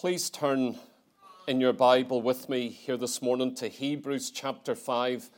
[0.00, 0.76] Please turn
[1.46, 5.28] in your Bible with me here this morning to Hebrews chapter 5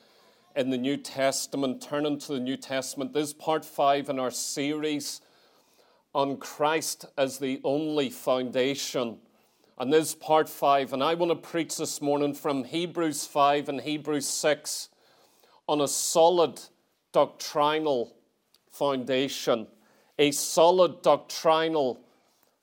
[0.55, 1.83] in the New Testament.
[1.83, 3.13] Turn into the New Testament.
[3.13, 5.21] This is part 5 in our series
[6.15, 9.19] on Christ as the only foundation.
[9.81, 10.93] And this is part 5.
[10.93, 14.91] And I want to preach this morning from Hebrews 5 and Hebrews 6
[15.67, 16.61] on a solid
[17.11, 18.15] doctrinal
[18.71, 19.67] foundation.
[20.21, 22.05] A solid doctrinal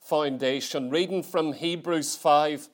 [0.10, 0.89] foundation.
[0.89, 2.68] Reading from Hebrews 5,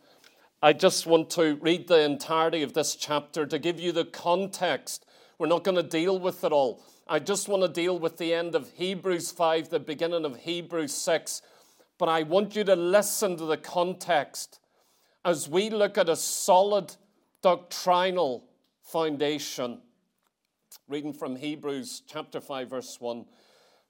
[0.63, 5.05] I just want to read the entirety of this chapter to give you the context.
[5.37, 6.81] We're not going to deal with it all.
[7.09, 10.93] I just want to deal with the end of Hebrews 5, the beginning of Hebrews
[10.93, 11.41] 6.
[11.97, 14.61] But I want you to listen to the context
[15.25, 16.95] as we look at a solid
[17.41, 18.45] doctrinal
[18.81, 19.81] foundation.
[20.87, 23.25] Reading from Hebrews chapter 5, verse 1.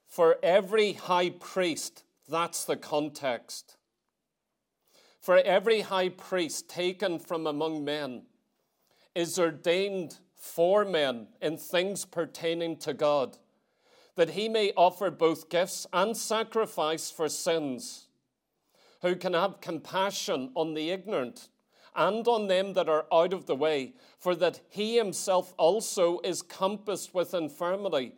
[0.07, 3.77] For every high priest that's the context.
[5.19, 8.23] For every high priest taken from among men
[9.15, 13.37] is ordained for men in things pertaining to God,
[14.15, 18.07] that he may offer both gifts and sacrifice for sins,
[19.01, 21.49] who can have compassion on the ignorant
[21.95, 26.41] and on them that are out of the way, for that he himself also is
[26.41, 28.13] compassed with infirmity,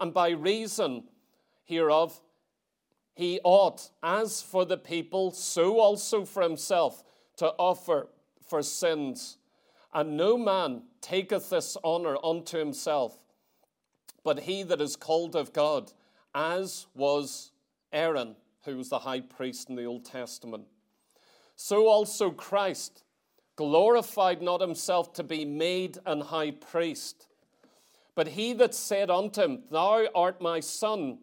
[0.00, 1.04] and by reason
[1.64, 2.20] hereof
[3.18, 7.02] he ought, as for the people, so also for himself,
[7.38, 8.06] to offer
[8.48, 9.38] for sins.
[9.92, 13.18] And no man taketh this honor unto himself,
[14.22, 15.92] but he that is called of God,
[16.32, 17.50] as was
[17.92, 20.68] Aaron, who was the high priest in the Old Testament.
[21.56, 23.02] So also Christ
[23.56, 27.26] glorified not himself to be made an high priest,
[28.14, 31.18] but he that said unto him, Thou art my son.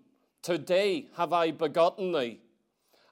[0.45, 2.39] Today have I begotten thee.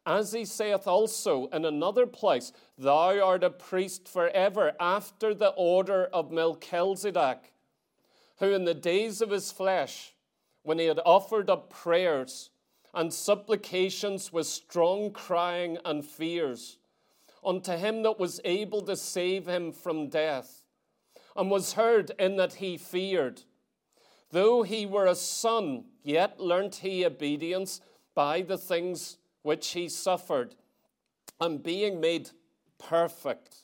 [0.06, 6.06] As he saith also in another place, Thou art a priest forever after the order
[6.14, 7.52] of Melchizedek,
[8.38, 10.14] who in the days of his flesh,
[10.62, 12.52] when he had offered up prayers
[12.94, 16.78] and supplications with strong crying and fears,
[17.44, 20.62] unto him that was able to save him from death,
[21.36, 23.42] and was heard in that he feared
[24.34, 27.82] Though he were a son, yet learnt he obedience
[28.16, 30.56] by the things which he suffered.
[31.40, 32.32] And being made
[32.80, 33.58] perfect,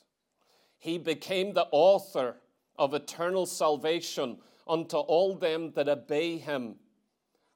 [0.78, 2.36] he became the author
[2.78, 4.38] of eternal salvation
[4.68, 6.76] unto all them that obey him,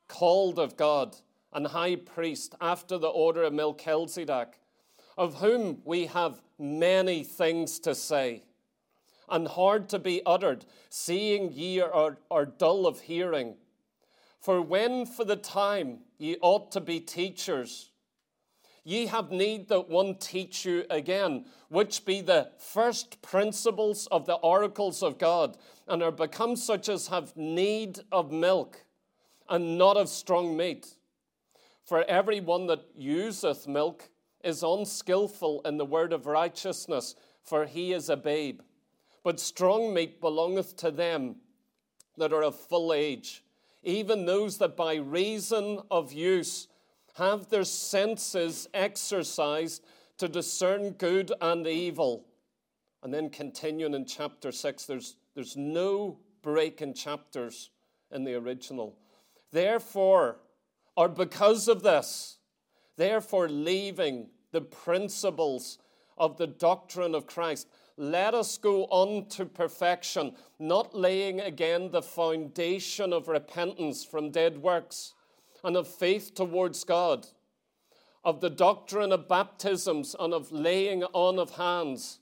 [0.08, 1.16] called of God
[1.52, 4.58] and high priest after the order of Melchizedek,
[5.16, 8.42] of whom we have many things to say
[9.28, 13.56] and hard to be uttered, seeing ye are, are dull of hearing.
[14.40, 17.90] For when for the time ye ought to be teachers,
[18.84, 24.34] ye have need that one teach you again, which be the first principles of the
[24.34, 25.56] oracles of God,
[25.88, 28.84] and are become such as have need of milk,
[29.48, 30.94] and not of strong meat.
[31.84, 34.10] For every one that useth milk
[34.42, 38.60] is unskillful in the word of righteousness, for he is a babe.
[39.24, 41.36] But strong meat belongeth to them
[42.18, 43.42] that are of full age,
[43.82, 46.68] even those that by reason of use
[47.14, 49.84] have their senses exercised
[50.18, 52.26] to discern good and evil.
[53.02, 57.70] And then continuing in chapter 6, there's, there's no break in chapters
[58.10, 58.96] in the original.
[59.50, 60.36] Therefore,
[60.96, 62.38] or because of this,
[62.96, 65.78] therefore, leaving the principles
[66.16, 72.02] of the doctrine of Christ, let us go on to perfection, not laying again the
[72.02, 75.14] foundation of repentance from dead works
[75.62, 77.26] and of faith towards God,
[78.24, 82.18] of the doctrine of baptisms and of laying on of hands,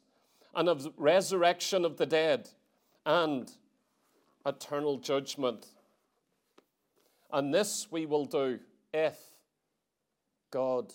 [0.54, 2.50] and of resurrection of the dead,
[3.06, 3.52] and
[4.44, 5.66] eternal judgment.
[7.32, 8.60] And this we will do
[8.92, 9.18] if
[10.50, 10.92] God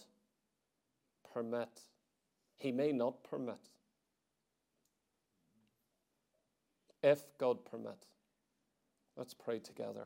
[1.33, 1.81] permit.
[2.57, 3.57] He may not permit.
[7.07, 8.05] If God permit.
[9.15, 10.05] Let's pray together.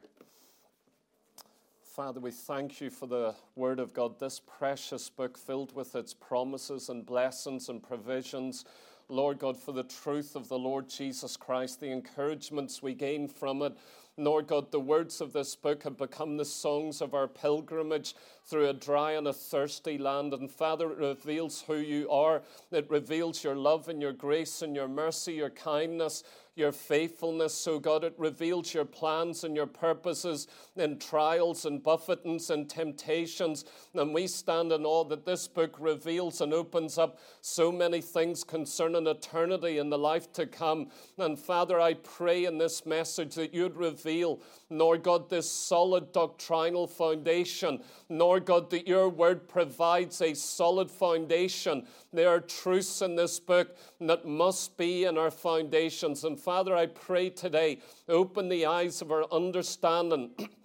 [1.83, 6.13] Father, we thank you for the Word of God, this precious book filled with its
[6.13, 8.65] promises and blessings and provisions.
[9.09, 13.61] Lord God, for the truth of the Lord Jesus Christ, the encouragements we gain from
[13.61, 13.75] it.
[14.17, 18.15] Lord God, the words of this book have become the songs of our pilgrimage
[18.45, 20.33] through a dry and a thirsty land.
[20.33, 22.41] And Father, it reveals who you are.
[22.71, 26.23] It reveals your love and your grace and your mercy, your kindness,
[26.61, 28.05] your faithfulness, oh God.
[28.05, 30.47] It reveals your plans and your purposes
[30.77, 33.65] in trials and buffetings and temptations.
[33.93, 38.43] And we stand in awe that this book reveals and opens up so many things
[38.43, 40.89] concerning eternity and the life to come.
[41.17, 46.87] And Father, I pray in this message that you'd reveal, nor God, this solid doctrinal
[46.87, 47.81] foundation.
[48.11, 51.87] nor God, that your word provides a solid foundation.
[52.11, 56.25] There are truths in this book that must be in our foundations.
[56.25, 60.31] And Father, I pray today, open the eyes of our understanding.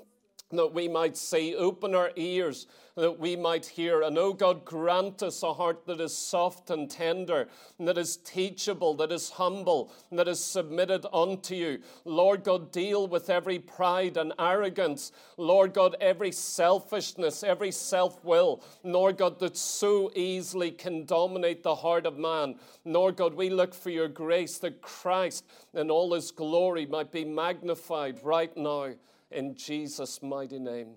[0.53, 4.03] that we might see, open our ears, that we might hear.
[4.03, 7.49] And oh God, grant us a heart that is soft and tender,
[7.79, 11.81] and that is teachable, that is humble, and that is submitted unto you.
[12.05, 15.11] Lord God, deal with every pride and arrogance.
[15.37, 18.63] Lord God, every selfishness, every self will.
[18.85, 22.55] Lord God, that so easily can dominate the heart of man.
[22.85, 25.45] Lord God, we look for your grace that Christ
[25.75, 28.93] in all his glory might be magnified right now.
[29.31, 30.95] In Jesus' mighty name,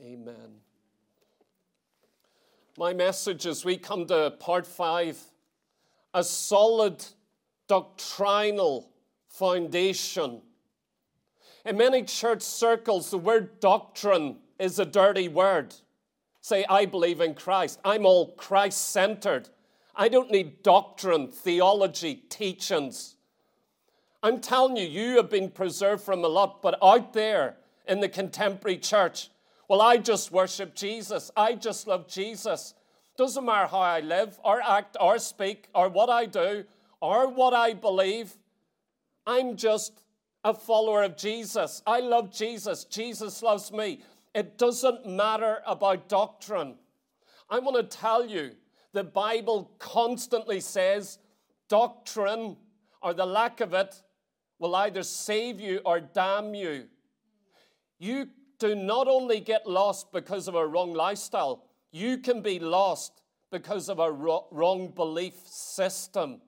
[0.00, 0.60] amen
[2.80, 5.20] my message as we come to part five
[6.14, 7.04] a solid
[7.68, 8.90] doctrinal
[9.28, 10.40] foundation.
[11.66, 15.74] In many church circles, the word doctrine is a dirty word.
[16.40, 17.78] Say, I believe in Christ.
[17.84, 19.50] I'm all Christ centered.
[19.94, 23.16] I don't need doctrine, theology, teachings.
[24.22, 27.56] I'm telling you, you have been preserved from a lot, but out there
[27.88, 29.30] in the contemporary church,
[29.68, 31.30] well, I just worship Jesus.
[31.36, 32.74] I just love Jesus.
[33.16, 36.64] Doesn't matter how I live, or act, or speak, or what I do,
[37.00, 38.34] or what I believe.
[39.26, 40.02] I'm just
[40.44, 41.82] a follower of Jesus.
[41.86, 42.84] I love Jesus.
[42.84, 44.00] Jesus loves me.
[44.34, 46.74] It doesn't matter about doctrine.
[47.48, 48.52] I want to tell you
[48.92, 51.18] the Bible constantly says
[51.68, 52.56] doctrine
[53.02, 54.02] or the lack of it
[54.60, 56.84] will either save you or damn you.
[57.98, 58.28] You
[58.60, 63.88] do not only get lost because of a wrong lifestyle, you can be lost because
[63.88, 66.40] of a wrong belief system.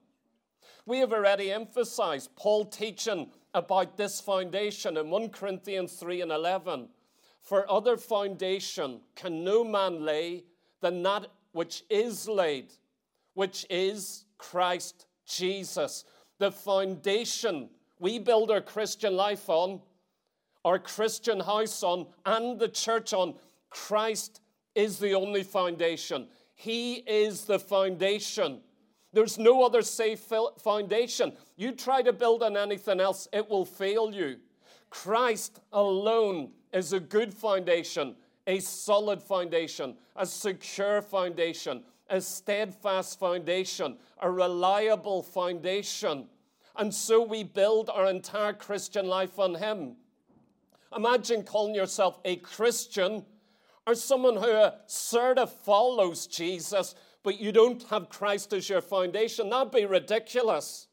[0.85, 6.89] We have already emphasized Paul teaching about this foundation in 1 Corinthians 3 and 11.
[7.41, 10.43] For other foundation can no man lay
[10.81, 12.73] than that which is laid,
[13.33, 16.05] which is Christ Jesus.
[16.39, 17.69] The foundation
[18.03, 19.79] we build our Christian life on
[20.65, 23.35] our Christian house on and the church on.
[23.69, 24.41] Christ
[24.75, 26.27] is the only foundation.
[26.53, 28.59] He is the foundation.
[29.13, 30.29] There's no other safe
[30.59, 31.33] foundation.
[31.55, 34.37] You try to build on anything else, it will fail you.
[34.89, 38.15] Christ alone is a good foundation,
[38.47, 46.27] a solid foundation, a secure foundation, a steadfast foundation, a reliable foundation.
[46.75, 49.95] And so we build our entire Christian life on Him.
[50.95, 53.25] Imagine calling yourself a Christian
[53.85, 59.49] or someone who sort of follows Jesus, but you don't have Christ as your foundation.
[59.49, 60.87] That'd be ridiculous.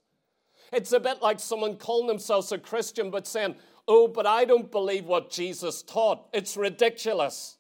[0.73, 3.57] It's a bit like someone calling themselves a Christian but saying,
[3.89, 6.29] Oh, but I don't believe what Jesus taught.
[6.33, 7.57] It's ridiculous.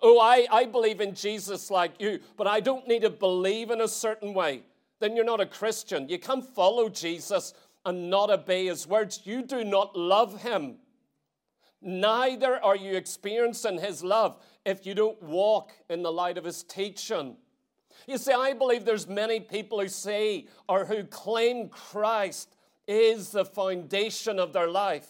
[0.00, 3.80] Oh, I, I believe in Jesus like you, but I don't need to believe in
[3.80, 4.62] a certain way.
[5.02, 6.08] Then you're not a Christian.
[6.08, 7.54] You can't follow Jesus
[7.84, 9.22] and not obey his words.
[9.24, 10.76] You do not love him.
[11.80, 16.62] Neither are you experiencing his love if you don't walk in the light of his
[16.62, 17.36] teaching.
[18.06, 22.54] You see, I believe there's many people who say or who claim Christ
[22.86, 25.08] is the foundation of their life.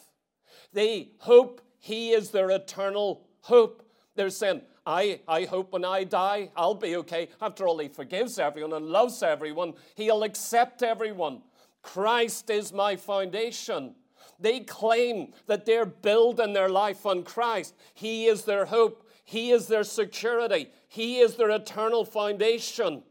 [0.72, 3.86] They hope he is their eternal hope.
[4.14, 7.28] They're saying, I, I hope when I die, I'll be okay.
[7.40, 9.74] After all, he forgives everyone and loves everyone.
[9.94, 11.42] He'll accept everyone.
[11.82, 13.94] Christ is my foundation.
[14.40, 17.74] They claim that they're building their life on Christ.
[17.94, 23.04] He is their hope, He is their security, He is their eternal foundation.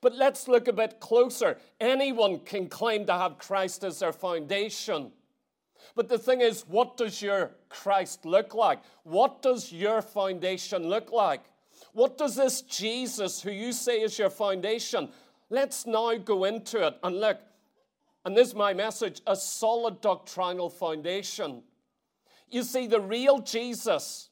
[0.00, 1.58] But let's look a bit closer.
[1.80, 5.12] Anyone can claim to have Christ as their foundation.
[5.94, 8.80] But the thing is, what does your Christ look like?
[9.02, 11.42] What does your foundation look like?
[11.92, 15.08] What does this Jesus, who you say is your foundation,
[15.48, 17.40] let's now go into it and look
[18.24, 21.62] and this is my message a solid doctrinal foundation.
[22.50, 24.28] You see, the real Jesus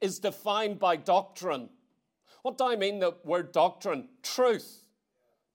[0.00, 1.68] is defined by doctrine.
[2.42, 4.08] What do I mean the word doctrine?
[4.22, 4.84] Truth.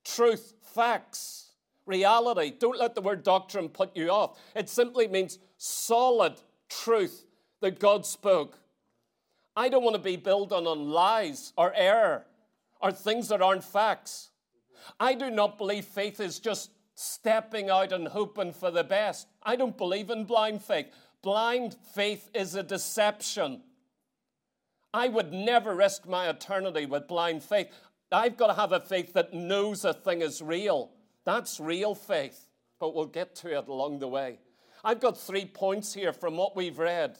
[0.03, 1.44] Truth, facts,
[1.85, 2.51] reality.
[2.57, 4.37] Don't let the word doctrine put you off.
[4.55, 6.35] It simply means solid
[6.69, 7.25] truth
[7.61, 8.59] that God spoke.
[9.55, 12.25] I don't want to be built on, on lies or error
[12.81, 14.31] or things that aren't facts.
[14.99, 19.27] I do not believe faith is just stepping out and hoping for the best.
[19.43, 20.87] I don't believe in blind faith.
[21.21, 23.61] Blind faith is a deception.
[24.93, 27.67] I would never risk my eternity with blind faith.
[28.11, 30.91] I've got to have a faith that knows a thing is real.
[31.25, 32.47] That's real faith,
[32.79, 34.39] but we'll get to it along the way.
[34.83, 37.17] I've got three points here from what we've read.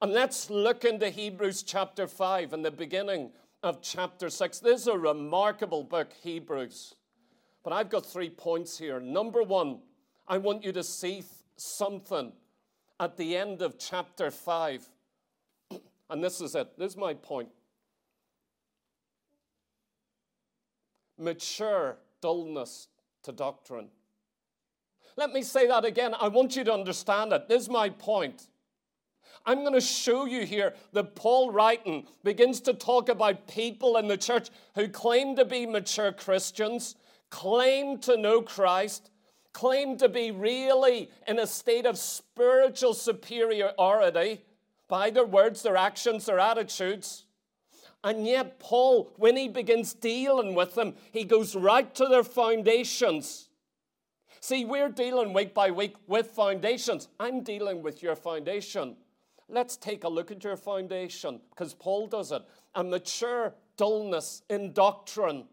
[0.00, 3.32] And let's look into Hebrews chapter 5 and the beginning
[3.64, 4.60] of chapter 6.
[4.60, 6.94] This is a remarkable book, Hebrews.
[7.64, 9.00] But I've got three points here.
[9.00, 9.80] Number one,
[10.28, 11.24] I want you to see
[11.56, 12.32] something
[13.00, 14.88] at the end of chapter 5.
[16.10, 16.78] And this is it.
[16.78, 17.48] This is my point.
[21.18, 22.88] Mature dullness
[23.24, 23.88] to doctrine.
[25.16, 26.14] Let me say that again.
[26.18, 27.48] I want you to understand it.
[27.48, 28.48] This is my point.
[29.46, 34.08] I'm going to show you here that Paul writing begins to talk about people in
[34.08, 36.96] the church who claim to be mature Christians,
[37.30, 39.10] claim to know Christ,
[39.52, 44.40] claim to be really in a state of spiritual superiority
[44.88, 47.23] by their words, their actions, their attitudes.
[48.04, 53.48] And yet, Paul, when he begins dealing with them, he goes right to their foundations.
[54.40, 57.08] See, we're dealing week by week with foundations.
[57.18, 58.96] I'm dealing with your foundation.
[59.48, 62.42] Let's take a look at your foundation because Paul does it.
[62.74, 65.46] A mature dullness in doctrine.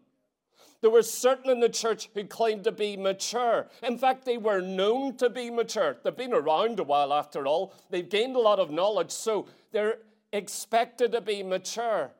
[0.82, 3.68] There were certain in the church who claimed to be mature.
[3.82, 5.96] In fact, they were known to be mature.
[6.02, 7.72] They've been around a while after all.
[7.88, 9.98] They've gained a lot of knowledge, so they're
[10.32, 12.10] expected to be mature.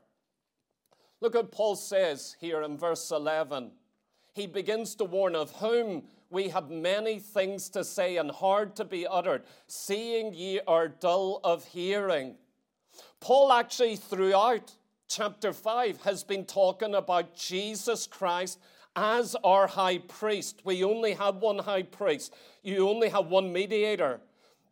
[1.22, 3.70] Look what Paul says here in verse 11.
[4.34, 8.84] He begins to warn of whom we have many things to say and hard to
[8.84, 12.34] be uttered, seeing ye are dull of hearing.
[13.20, 14.72] Paul actually, throughout
[15.06, 18.58] chapter 5, has been talking about Jesus Christ
[18.96, 20.62] as our high priest.
[20.64, 24.18] We only have one high priest, you only have one mediator.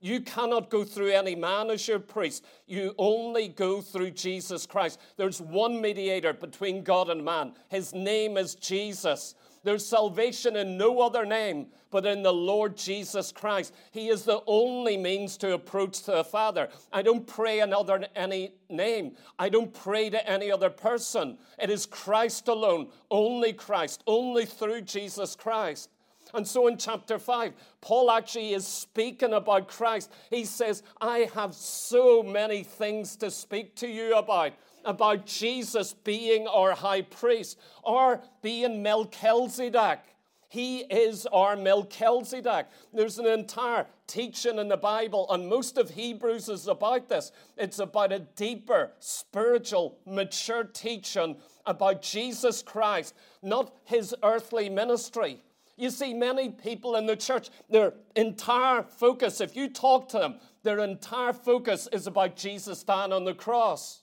[0.01, 2.45] You cannot go through any man as your priest.
[2.67, 4.99] You only go through Jesus Christ.
[5.17, 7.53] There's one mediator between God and man.
[7.69, 9.35] His name is Jesus.
[9.63, 13.75] There's salvation in no other name but in the Lord Jesus Christ.
[13.91, 16.69] He is the only means to approach to the Father.
[16.93, 19.17] I don't pray another any name.
[19.39, 21.37] I don't pray to any other person.
[21.59, 25.91] It is Christ alone, only Christ, only through Jesus Christ.
[26.35, 30.13] And so in chapter 5, Paul actually is speaking about Christ.
[30.31, 34.53] He says, I have so many things to speak to you about
[34.85, 40.01] about Jesus being our high priest or being Melchizedek.
[40.49, 42.67] He is our Melchizedek.
[42.93, 47.31] There's an entire teaching in the Bible, and most of Hebrews is about this.
[47.57, 55.41] It's about a deeper, spiritual, mature teaching about Jesus Christ, not his earthly ministry.
[55.81, 60.35] You see, many people in the church, their entire focus, if you talk to them,
[60.63, 64.03] their entire focus is about Jesus dying on the cross.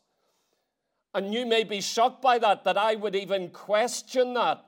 [1.14, 4.66] And you may be shocked by that, that I would even question that,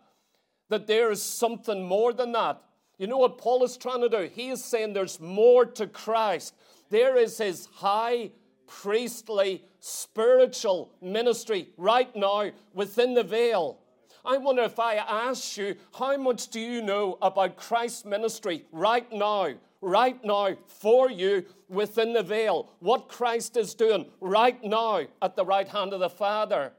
[0.70, 2.62] that there is something more than that.
[3.00, 4.30] You know what Paul is trying to do?
[4.32, 6.54] He is saying there's more to Christ.
[6.92, 8.30] There is his high
[8.68, 13.80] priestly spiritual ministry right now within the veil.
[14.26, 19.12] I wonder if I ask you, how much do you know about Christ's ministry right
[19.12, 19.54] now?
[19.82, 22.70] right now for you within the veil.
[22.80, 26.74] What Christ is doing right now at the right hand of the Father.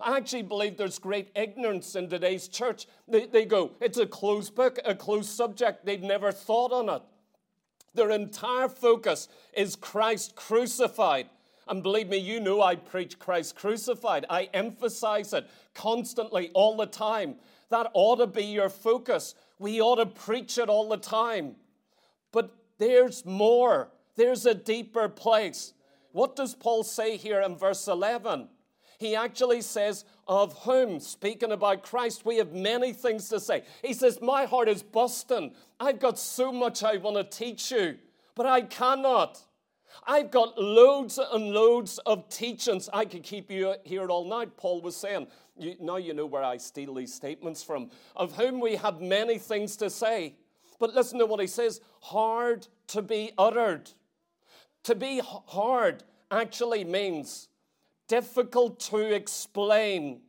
[0.00, 2.86] I actually believe there's great ignorance in today's church.
[3.08, 5.86] They, they go, it's a closed book, a closed subject.
[5.86, 7.02] They've never thought on it.
[7.94, 11.28] Their entire focus is Christ crucified.
[11.68, 14.24] And believe me, you know I preach Christ crucified.
[14.30, 17.36] I emphasize it constantly, all the time.
[17.70, 19.34] That ought to be your focus.
[19.58, 21.56] We ought to preach it all the time.
[22.32, 25.72] But there's more, there's a deeper place.
[26.12, 28.48] What does Paul say here in verse 11?
[28.98, 33.64] He actually says, Of whom, speaking about Christ, we have many things to say.
[33.82, 35.52] He says, My heart is busting.
[35.80, 37.96] I've got so much I want to teach you,
[38.34, 39.40] but I cannot.
[40.04, 42.88] I've got loads and loads of teachings.
[42.92, 45.28] I could keep you here all night, Paul was saying.
[45.58, 47.90] You, now you know where I steal these statements from.
[48.14, 50.34] Of whom we have many things to say.
[50.78, 53.90] But listen to what he says hard to be uttered.
[54.84, 57.48] To be hard actually means
[58.08, 60.20] difficult to explain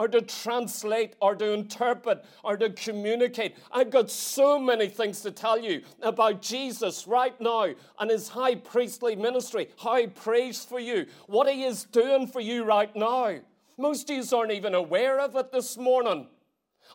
[0.00, 3.54] or to translate or to interpret or to communicate.
[3.70, 8.54] I've got so many things to tell you about Jesus right now and his high
[8.54, 13.40] priestly ministry, how he prays for you, what he is doing for you right now.
[13.76, 16.28] Most of you aren't even aware of it this morning.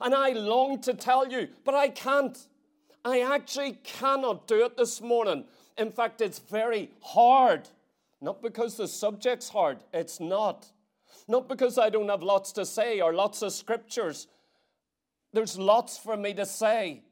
[0.02, 2.36] And I long to tell you, but I can't.
[3.06, 5.46] I actually cannot do it this morning.
[5.78, 7.70] In fact, it's very hard.
[8.20, 10.72] Not because the subject's hard, it's not.
[11.28, 14.28] Not because I don't have lots to say or lots of scriptures.
[15.34, 17.04] There's lots for me to say.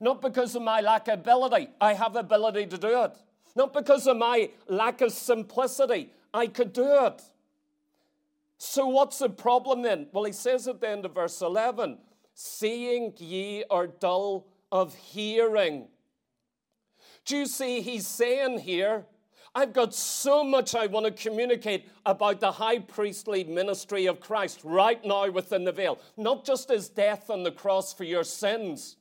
[0.00, 3.16] Not because of my lack of ability, I have ability to do it.
[3.54, 7.22] Not because of my lack of simplicity, I could do it.
[8.58, 10.06] So, what's the problem then?
[10.12, 11.98] Well, he says at the end of verse 11,
[12.34, 15.88] seeing ye are dull of hearing.
[17.24, 19.04] Do you see, he's saying here,
[19.54, 24.60] I've got so much I want to communicate about the high priestly ministry of Christ
[24.64, 25.98] right now within the veil.
[26.16, 28.96] Not just his death on the cross for your sins.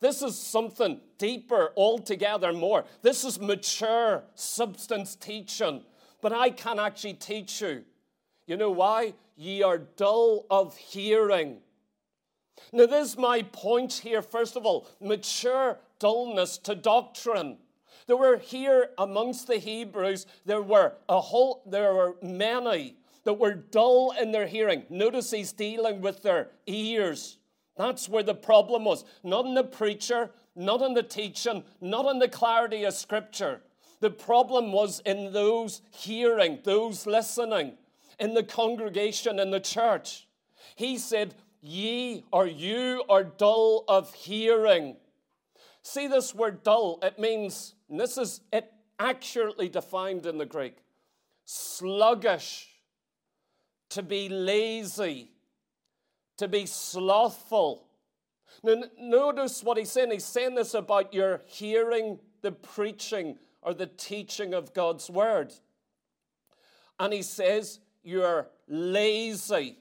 [0.00, 2.84] This is something deeper, altogether more.
[3.02, 5.82] This is mature substance teaching.
[6.20, 7.84] But I can't actually teach you.
[8.46, 9.14] You know why?
[9.36, 11.58] Ye are dull of hearing.
[12.72, 14.22] Now, this is my point here.
[14.22, 17.58] First of all, mature dullness to doctrine.
[18.06, 23.54] There were here amongst the Hebrews, there were a whole, there were many that were
[23.54, 24.84] dull in their hearing.
[24.90, 27.38] Notice he's dealing with their ears.
[27.76, 29.04] That's where the problem was.
[29.22, 33.62] Not in the preacher, not in the teaching, not in the clarity of Scripture.
[34.00, 37.72] The problem was in those hearing, those listening,
[38.20, 40.28] in the congregation, in the church.
[40.76, 44.96] He said, Ye or you are dull of hearing.
[45.84, 50.78] See this word dull, it means, this is it accurately defined in the Greek
[51.44, 52.68] sluggish,
[53.90, 55.30] to be lazy,
[56.38, 57.86] to be slothful.
[58.62, 60.10] Now, notice what he's saying.
[60.10, 65.52] He's saying this about your hearing the preaching or the teaching of God's word.
[66.98, 69.78] And he says, You're lazy.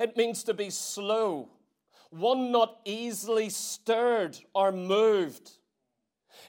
[0.00, 1.48] It means to be slow,
[2.12, 5.52] one not easily stirred or moved.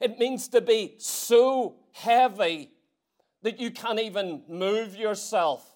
[0.02, 2.72] It means to be so heavy
[3.42, 5.76] that you can't even move yourself.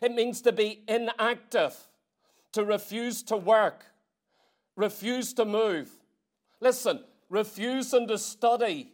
[0.00, 1.76] It means to be inactive,
[2.52, 3.84] to refuse to work,
[4.76, 5.90] refuse to move.
[6.60, 8.92] Listen, refusing to study,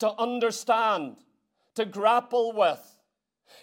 [0.00, 1.16] to understand,
[1.74, 2.95] to grapple with,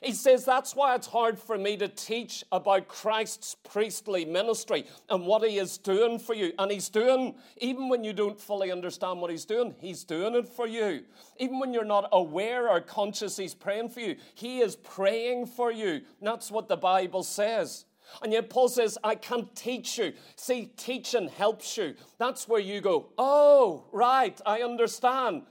[0.01, 5.25] he says that's why it's hard for me to teach about Christ's priestly ministry and
[5.25, 6.53] what he is doing for you.
[6.59, 10.47] And he's doing, even when you don't fully understand what he's doing, he's doing it
[10.47, 11.03] for you.
[11.37, 15.71] Even when you're not aware or conscious he's praying for you, he is praying for
[15.71, 16.01] you.
[16.21, 17.85] That's what the Bible says.
[18.21, 20.13] And yet Paul says, I can't teach you.
[20.35, 21.95] See, teaching helps you.
[22.19, 25.43] That's where you go, oh, right, I understand.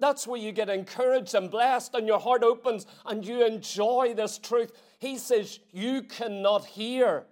[0.00, 4.38] That's where you get encouraged and blessed, and your heart opens and you enjoy this
[4.38, 4.72] truth.
[4.98, 7.24] He says, You cannot hear.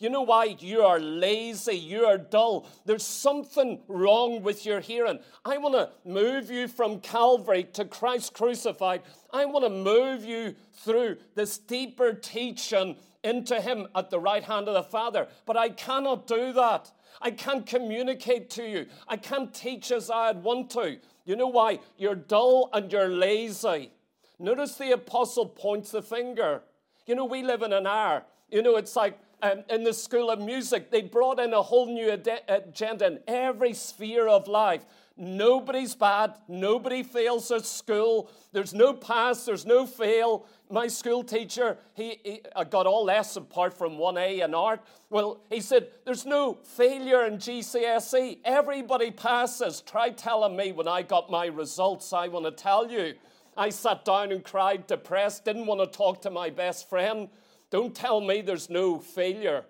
[0.00, 0.56] You know why?
[0.60, 2.68] You are lazy, you are dull.
[2.84, 5.18] There's something wrong with your hearing.
[5.44, 9.02] I want to move you from Calvary to Christ crucified.
[9.32, 10.54] I want to move you
[10.84, 15.26] through this deeper teaching into Him at the right hand of the Father.
[15.46, 16.92] But I cannot do that.
[17.20, 18.86] I can't communicate to you.
[19.08, 20.98] I can't teach as I'd want to.
[21.28, 21.80] You know why?
[21.98, 23.92] You're dull and you're lazy.
[24.38, 26.62] Notice the apostle points the finger.
[27.06, 28.22] You know, we live in an hour.
[28.50, 31.84] You know, it's like um, in the school of music, they brought in a whole
[31.84, 32.10] new
[32.48, 34.86] agenda in every sphere of life.
[35.20, 36.34] Nobody's bad.
[36.46, 38.30] Nobody fails at school.
[38.52, 39.44] There's no pass.
[39.44, 40.46] There's no fail.
[40.70, 44.80] My school teacher, he, he I got all S apart from 1A in art.
[45.10, 48.38] Well, he said, There's no failure in GCSE.
[48.44, 49.80] Everybody passes.
[49.80, 53.14] Try telling me when I got my results, I want to tell you.
[53.56, 57.28] I sat down and cried, depressed, didn't want to talk to my best friend.
[57.70, 59.64] Don't tell me there's no failure.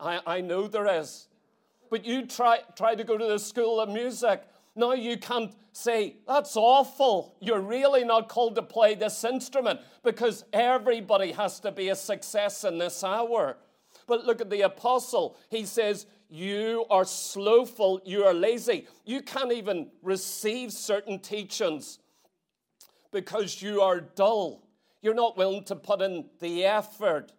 [0.00, 1.28] I, I know there is.
[1.88, 4.42] But you try, try to go to the school of music
[4.76, 7.36] now you can't say, that's awful.
[7.40, 12.64] You're really not called to play this instrument because everybody has to be a success
[12.64, 13.56] in this hour.
[14.06, 15.36] But look at the apostle.
[15.50, 18.86] He says, You are slowful, you are lazy.
[19.04, 21.98] You can't even receive certain teachings
[23.12, 24.66] because you are dull.
[25.00, 27.32] You're not willing to put in the effort.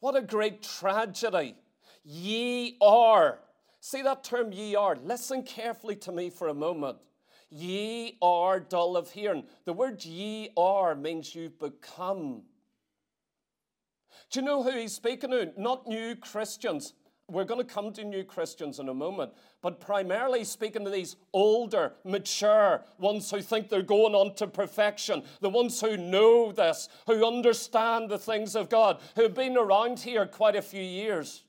[0.00, 1.56] What a great tragedy.
[2.04, 3.38] Ye are
[3.84, 4.94] See that term ye are?
[4.94, 6.98] Listen carefully to me for a moment.
[7.50, 9.42] Ye are dull of hearing.
[9.64, 12.42] The word ye are means you've become.
[14.30, 15.52] Do you know who he's speaking to?
[15.56, 16.94] Not new Christians.
[17.28, 21.16] We're going to come to new Christians in a moment, but primarily speaking to these
[21.32, 26.88] older, mature ones who think they're going on to perfection, the ones who know this,
[27.08, 31.42] who understand the things of God, who have been around here quite a few years.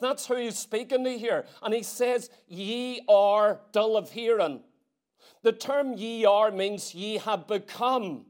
[0.00, 1.44] That's who he's speaking to here.
[1.62, 4.60] And he says, Ye are dull of hearing.
[5.42, 8.26] The term ye are means ye have become.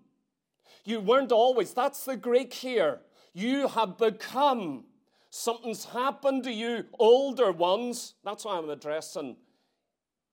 [0.85, 1.75] You weren't always.
[1.75, 3.01] That's the Greek here.
[3.33, 4.85] You have become.
[5.31, 8.15] Something's happened to you, older ones.
[8.25, 9.37] That's why I'm addressing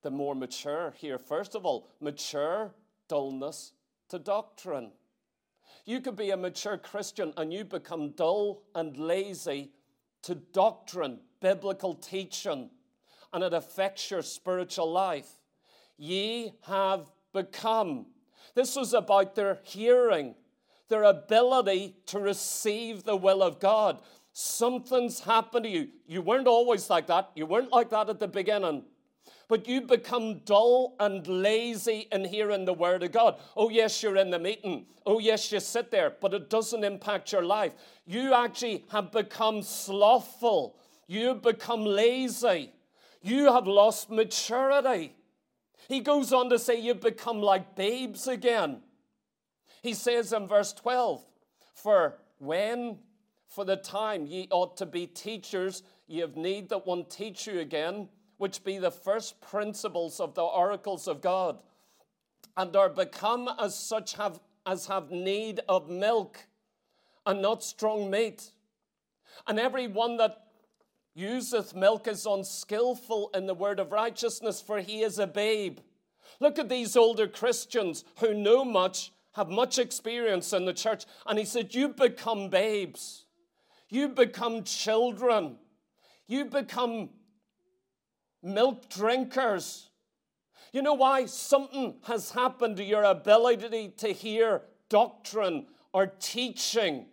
[0.01, 1.17] the more mature here.
[1.17, 2.73] First of all, mature
[3.07, 3.73] dullness
[4.09, 4.91] to doctrine.
[5.85, 9.71] You could be a mature Christian and you become dull and lazy
[10.23, 12.69] to doctrine, biblical teaching,
[13.33, 15.29] and it affects your spiritual life.
[15.97, 18.07] Ye have become.
[18.55, 20.35] This was about their hearing,
[20.87, 24.01] their ability to receive the will of God.
[24.33, 25.89] Something's happened to you.
[26.07, 27.31] You weren't always like that.
[27.35, 28.83] You weren't like that at the beginning.
[29.49, 33.39] But you become dull and lazy in hearing the word of God.
[33.57, 34.85] Oh, yes, you're in the meeting.
[35.07, 37.73] Oh, yes, you sit there, but it doesn't impact your life.
[38.05, 40.77] You actually have become slothful.
[41.07, 42.71] You've become lazy.
[43.23, 45.15] You have lost maturity.
[45.87, 48.81] He goes on to say, You've become like babes again.
[49.81, 51.25] He says in verse 12,
[51.73, 52.99] For when,
[53.47, 57.59] for the time ye ought to be teachers, ye have need that one teach you
[57.59, 61.61] again, which be the first principles of the oracles of God,
[62.57, 66.45] and are become as such have as have need of milk
[67.25, 68.51] and not strong meat.
[69.47, 70.47] And every one that
[71.15, 75.79] useth milk is unskillful in the word of righteousness, for he is a babe.
[76.39, 81.37] Look at these older Christians who know much, have much experience in the church, and
[81.37, 83.25] he said, You become babes,
[83.89, 85.57] you become children,
[86.27, 87.09] you become
[88.41, 89.89] milk drinkers.
[90.71, 91.25] You know why?
[91.25, 97.05] Something has happened to your ability to hear doctrine or teaching.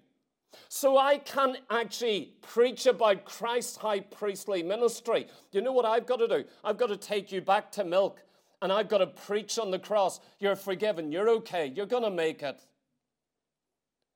[0.69, 5.27] So I can actually preach about Christ's high priestly ministry.
[5.53, 6.45] You know what I've got to do?
[6.65, 8.23] I've got to take you back to milk
[8.63, 10.21] and I've got to preach on the cross.
[10.39, 11.13] You're forgiven.
[11.13, 11.73] You're okay.
[11.75, 12.61] You're going to make it.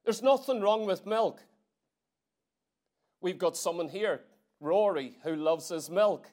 [0.04, 1.40] There's nothing wrong with milk.
[3.20, 4.22] We've got someone here,
[4.60, 6.30] Rory, who loves his milk.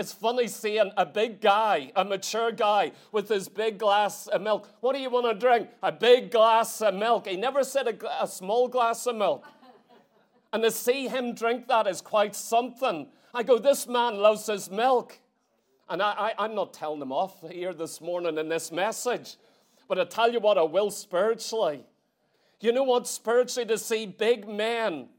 [0.00, 4.66] It's funny seeing a big guy, a mature guy, with his big glass of milk.
[4.80, 5.68] What do you want to drink?
[5.82, 7.26] A big glass of milk.
[7.26, 9.44] He never said a, a small glass of milk.
[10.54, 13.08] And to see him drink that is quite something.
[13.34, 15.18] I go, this man loves his milk.
[15.90, 19.36] And I, I, am not telling him off here this morning in this message,
[19.86, 21.84] but I tell you what, I will spiritually.
[22.62, 23.06] You know what?
[23.06, 25.10] Spiritually, to see big men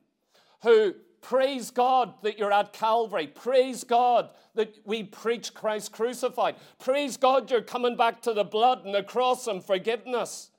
[0.63, 3.27] who Praise God that you're at Calvary.
[3.27, 6.55] Praise God that we preach Christ crucified.
[6.79, 10.49] Praise God you're coming back to the blood and the cross and forgiveness.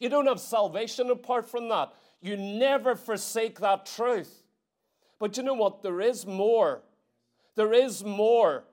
[0.00, 1.92] You don't have salvation apart from that.
[2.20, 4.42] You never forsake that truth.
[5.18, 5.82] But you know what?
[5.82, 6.82] There is more.
[7.54, 8.64] There is more.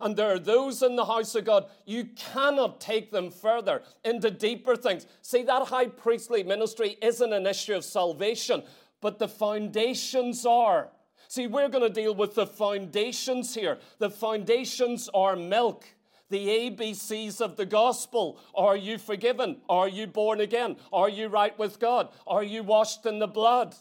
[0.00, 4.30] And there are those in the house of God, you cannot take them further into
[4.30, 5.06] deeper things.
[5.20, 8.62] See, that high priestly ministry isn't an issue of salvation,
[9.00, 10.90] but the foundations are.
[11.28, 13.78] See, we're going to deal with the foundations here.
[13.98, 15.84] The foundations are milk.
[16.28, 18.38] The ABCs of the gospel.
[18.54, 19.58] Are you forgiven?
[19.68, 20.76] Are you born again?
[20.92, 22.08] Are you right with God?
[22.26, 23.74] Are you washed in the blood?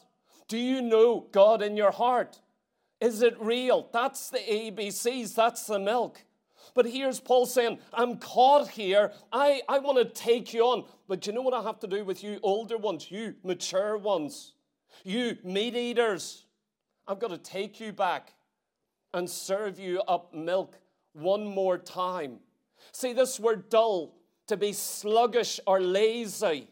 [0.48, 2.40] Do you know God in your heart?
[3.00, 3.88] Is it real?
[3.94, 6.24] That's the ABCs, that's the milk.
[6.76, 9.12] But here's Paul saying, I'm caught here.
[9.32, 10.86] I, I want to take you on.
[11.08, 14.54] But you know what I have to do with you older ones, you mature ones?
[15.04, 16.46] You meat eaters,
[17.08, 18.34] I've got to take you back
[19.14, 20.78] and serve you up milk
[21.14, 22.40] one more time.
[22.92, 24.16] See, this word dull,
[24.48, 26.68] to be sluggish or lazy.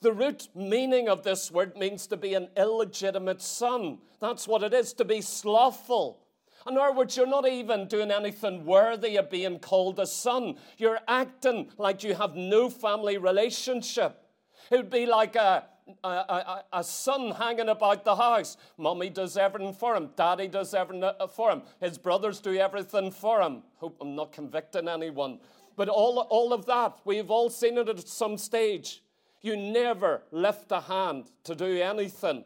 [0.00, 3.98] The root meaning of this word means to be an illegitimate son.
[4.20, 6.20] That's what it is, to be slothful.
[6.68, 10.56] In other words, you're not even doing anything worthy of being called a son.
[10.78, 14.24] You're acting like you have no family relationship.
[14.70, 15.64] It would be like a,
[16.02, 18.56] a, a, a, son hanging about the house.
[18.76, 20.10] Mummy does everything for him.
[20.16, 21.62] Daddy does everything uh, for him.
[21.80, 23.62] His brothers do everything for him.
[23.76, 25.38] Hope I'm not convicting anyone.
[25.76, 29.02] But all, all of that, we've all seen it at some stage.
[29.42, 32.44] You never lift a hand to do anything.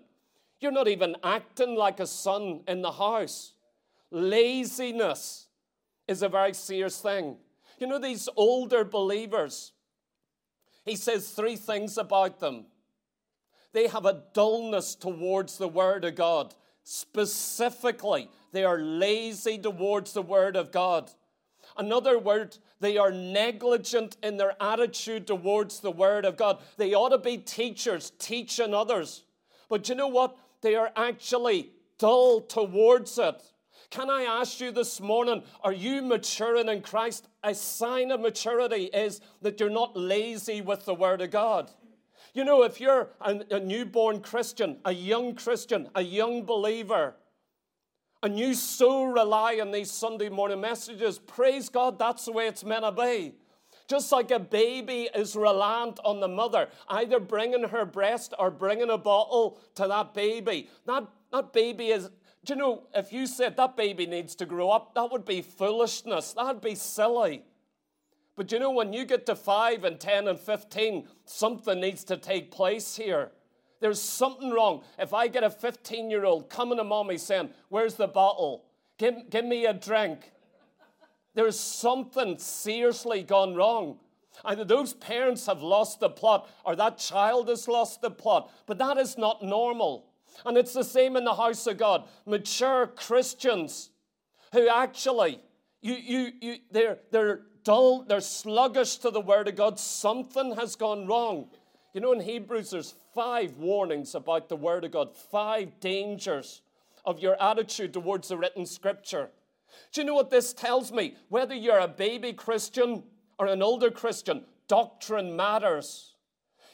[0.61, 3.55] You're not even acting like a son in the house.
[4.11, 5.49] Laziness
[6.07, 7.37] is a very serious thing.
[7.79, 9.73] You know, these older believers,
[10.85, 12.67] he says three things about them
[13.75, 16.55] they have a dullness towards the Word of God.
[16.85, 21.11] Specifically, they are lazy towards the Word of God.
[21.77, 26.59] Another word, they are negligent in their attitude towards the Word of God.
[26.77, 29.25] They ought to be teachers, teaching others.
[29.69, 30.37] But you know what?
[30.61, 33.43] They are actually dull towards it.
[33.91, 37.29] Can I ask you this morning, are you maturing in Christ?
[37.43, 41.73] A sign of maturity is that you're not lazy with the Word of God.
[42.35, 47.15] You know, if you're a, a newborn Christian, a young Christian, a young believer,
[48.25, 52.65] and you so rely on these Sunday morning messages, praise God, that's the way it's
[52.65, 53.35] meant to be.
[53.87, 58.91] Just like a baby is reliant on the mother, either bringing her breast or bringing
[58.91, 60.71] a bottle to that baby.
[60.87, 62.11] That, that baby is,
[62.45, 65.43] do you know, if you said that baby needs to grow up, that would be
[65.43, 66.33] foolishness.
[66.33, 67.45] That'd be silly.
[68.37, 72.17] But you know, when you get to 5 and 10 and 15, something needs to
[72.17, 73.31] take place here.
[73.81, 74.83] There's something wrong.
[74.99, 78.65] If I get a 15 year old coming to mommy saying, Where's the bottle?
[78.99, 80.33] Give, give me a drink.
[81.35, 83.99] There's something seriously gone wrong.
[84.45, 88.51] Either those parents have lost the plot or that child has lost the plot.
[88.67, 90.07] But that is not normal.
[90.45, 92.09] And it's the same in the house of God.
[92.27, 93.91] Mature Christians
[94.53, 95.41] who actually,
[95.83, 99.79] you, you, you, they're, they're dull, they're sluggish to the word of God.
[99.79, 101.49] Something has gone wrong.
[101.95, 106.61] You know, in Hebrews, there's five warnings about the Word of God, five dangers
[107.05, 109.31] of your attitude towards the written Scripture.
[109.93, 111.15] Do you know what this tells me?
[111.29, 113.05] Whether you're a baby Christian
[113.39, 116.15] or an older Christian, doctrine matters.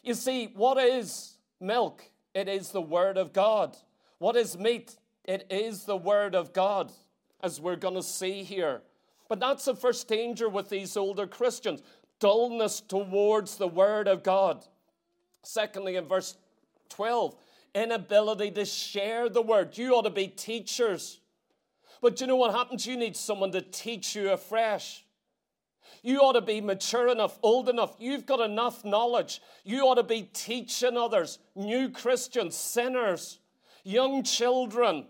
[0.03, 2.03] You see, what is milk?
[2.35, 3.77] It is the Word of God.
[4.19, 4.97] What is meat?
[5.27, 6.93] It is the Word of God,
[7.43, 8.81] as we're going to see here.
[9.31, 11.83] But that's the first danger with these older Christians
[12.19, 14.67] dullness towards the Word of God.
[15.43, 16.37] Secondly, in verse
[16.91, 17.37] 12,
[17.75, 19.79] inability to share the word.
[19.79, 21.21] You ought to be teachers.
[22.03, 22.85] But you know what happens?
[22.85, 25.05] You need someone to teach you afresh.
[26.03, 27.95] You ought to be mature enough, old enough.
[27.99, 29.41] You've got enough knowledge.
[29.65, 33.39] You ought to be teaching others, new Christians, sinners,
[33.85, 35.07] young children.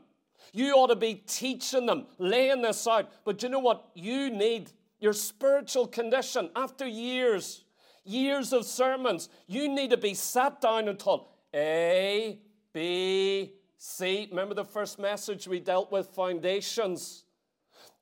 [0.52, 3.10] You ought to be teaching them, laying this out.
[3.24, 3.90] But you know what?
[3.94, 7.64] You need your spiritual condition after years
[8.04, 12.38] years of sermons, you need to be sat down and taught A,
[12.72, 14.28] B, C.
[14.30, 17.24] Remember the first message we dealt with foundations?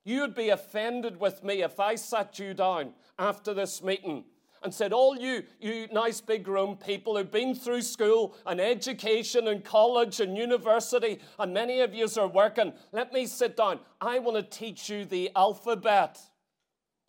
[0.03, 4.23] You'd be offended with me if I sat you down after this meeting
[4.63, 9.47] and said, All you, you nice big room people who've been through school and education
[9.47, 13.79] and college and university, and many of you are working, let me sit down.
[14.01, 16.19] I want to teach you the alphabet.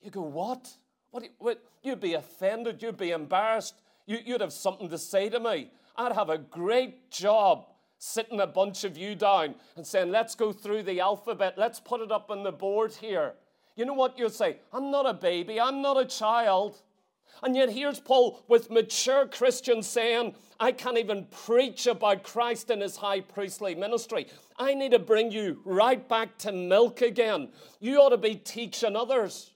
[0.01, 0.71] You go, What?
[1.11, 3.75] What, what, you'd be offended, you'd be embarrassed,
[4.07, 5.71] you, you'd have something to say to me.
[5.97, 7.67] I'd have a great job
[7.99, 12.01] sitting a bunch of you down and saying, let's go through the alphabet, let's put
[12.01, 13.35] it up on the board here.
[13.77, 14.59] You know what you'll say?
[14.73, 16.81] I'm not a baby, I'm not a child.
[17.43, 22.83] And yet, here's Paul with mature Christians saying, I can't even preach about Christ and
[22.83, 24.27] his high priestly ministry.
[24.59, 27.49] I need to bring you right back to milk again.
[27.81, 29.53] You ought to be teaching others.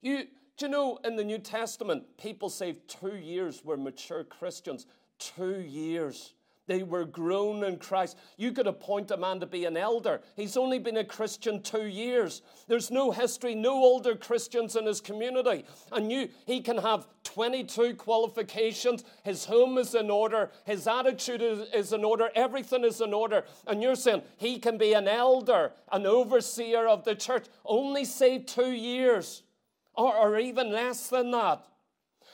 [0.00, 0.24] You,
[0.56, 4.86] do you know in the New Testament, people say two years were mature Christians?
[5.18, 6.34] Two years.
[6.66, 8.16] They were grown in Christ.
[8.38, 10.22] You could appoint a man to be an elder.
[10.34, 12.40] He's only been a Christian two years.
[12.68, 15.66] There's no history, no older Christians in his community.
[15.92, 19.04] And you, he can have 22 qualifications.
[19.24, 20.50] His home is in order.
[20.64, 22.30] His attitude is, is in order.
[22.34, 23.44] Everything is in order.
[23.66, 27.44] And you're saying he can be an elder, an overseer of the church.
[27.66, 29.42] Only say two years
[29.94, 31.62] or, or even less than that.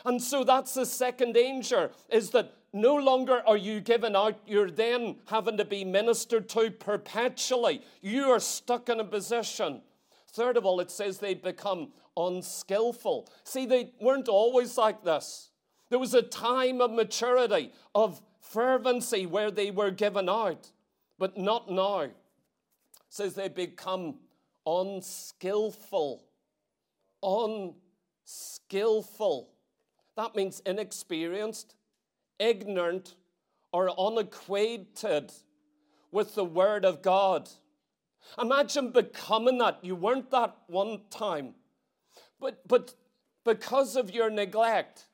[0.04, 4.70] And so that's the second danger is that no longer are you given out, you're
[4.70, 7.82] then having to be ministered to perpetually.
[8.00, 9.82] You are stuck in a position.
[10.32, 13.28] Third of all, it says they become unskillful.
[13.44, 15.50] See, they weren't always like this.
[15.88, 20.70] There was a time of maturity, of fervency where they were given out,
[21.18, 22.00] but not now.
[22.02, 22.14] It
[23.08, 24.16] says they become
[24.64, 26.24] unskillful
[28.26, 29.50] unskillful.
[30.16, 31.74] That means inexperienced,
[32.40, 33.14] ignorant,
[33.72, 35.32] or unacquainted
[36.10, 37.48] with the Word of God.
[38.40, 39.78] Imagine becoming that.
[39.82, 41.54] You weren't that one time.
[42.40, 42.94] But, but
[43.44, 45.06] because of your neglect,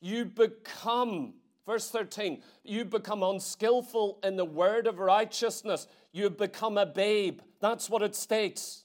[0.00, 1.34] you become,
[1.66, 5.86] verse 13, you become unskillful in the word of righteousness.
[6.12, 7.40] You become a babe.
[7.60, 8.84] That's what it states.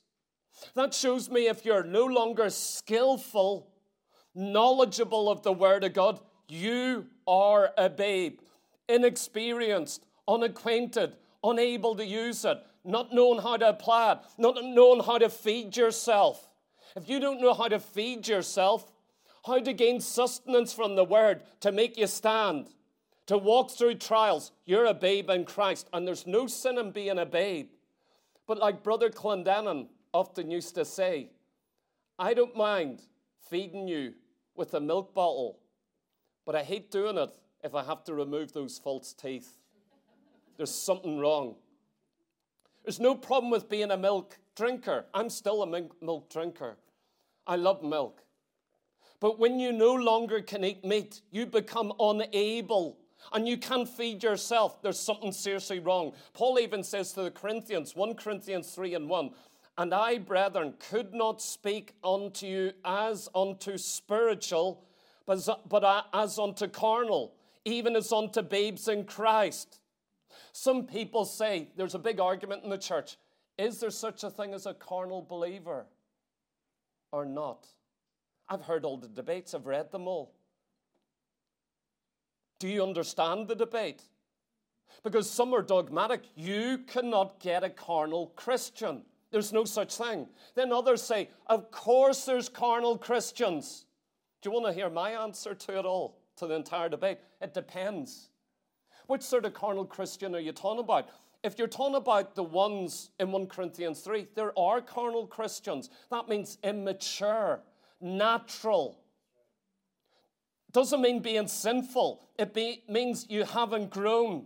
[0.76, 3.70] That shows me if you're no longer skillful,
[4.34, 8.40] knowledgeable of the Word of God, you are a babe,
[8.88, 15.18] inexperienced, unacquainted, unable to use it, not knowing how to apply it, not knowing how
[15.18, 16.50] to feed yourself.
[16.96, 18.92] If you don't know how to feed yourself,
[19.46, 22.70] how to gain sustenance from the Word to make you stand,
[23.28, 27.20] to walk through trials, you're a babe in Christ, and there's no sin in being
[27.20, 27.70] a babe.
[28.48, 31.30] But like Brother Clendennen often used to say,
[32.18, 33.02] I don't mind
[33.50, 34.14] feeding you
[34.56, 35.60] with a milk bottle,
[36.48, 39.58] but I hate doing it if I have to remove those false teeth.
[40.56, 41.56] There's something wrong.
[42.86, 45.06] There's no problem with being a milk drinker.
[45.14, 45.68] I'm still a
[46.02, 46.78] milk drinker.
[47.46, 48.24] I love milk.
[49.20, 52.98] But when you no longer can eat meat, you become unable
[53.34, 54.82] and you can't feed yourself.
[54.82, 56.14] There's something seriously wrong.
[56.32, 59.32] Paul even says to the Corinthians, 1 Corinthians 3 and 1,
[59.78, 64.87] and I, brethren, could not speak unto you as unto spiritual,
[65.28, 67.36] but, as unto carnal,
[67.66, 69.82] even as unto babes in Christ.
[70.54, 73.18] Some people say there's a big argument in the church
[73.58, 75.88] is there such a thing as a carnal believer
[77.12, 77.66] or not?
[78.48, 80.36] I've heard all the debates, I've read them all.
[82.60, 84.04] Do you understand the debate?
[85.04, 86.24] Because some are dogmatic.
[86.36, 89.02] You cannot get a carnal Christian.
[89.32, 90.28] There's no such thing.
[90.56, 93.87] Then others say, Of course, there's carnal Christians.
[94.48, 97.18] You want to hear my answer to it all, to the entire debate?
[97.42, 98.30] It depends.
[99.08, 101.10] Which sort of carnal Christian are you talking about?
[101.44, 105.90] If you're talking about the ones in 1 Corinthians 3, there are carnal Christians.
[106.12, 107.60] That means immature,
[108.00, 109.02] natural.
[110.72, 114.46] Doesn't mean being sinful, it be, means you haven't grown.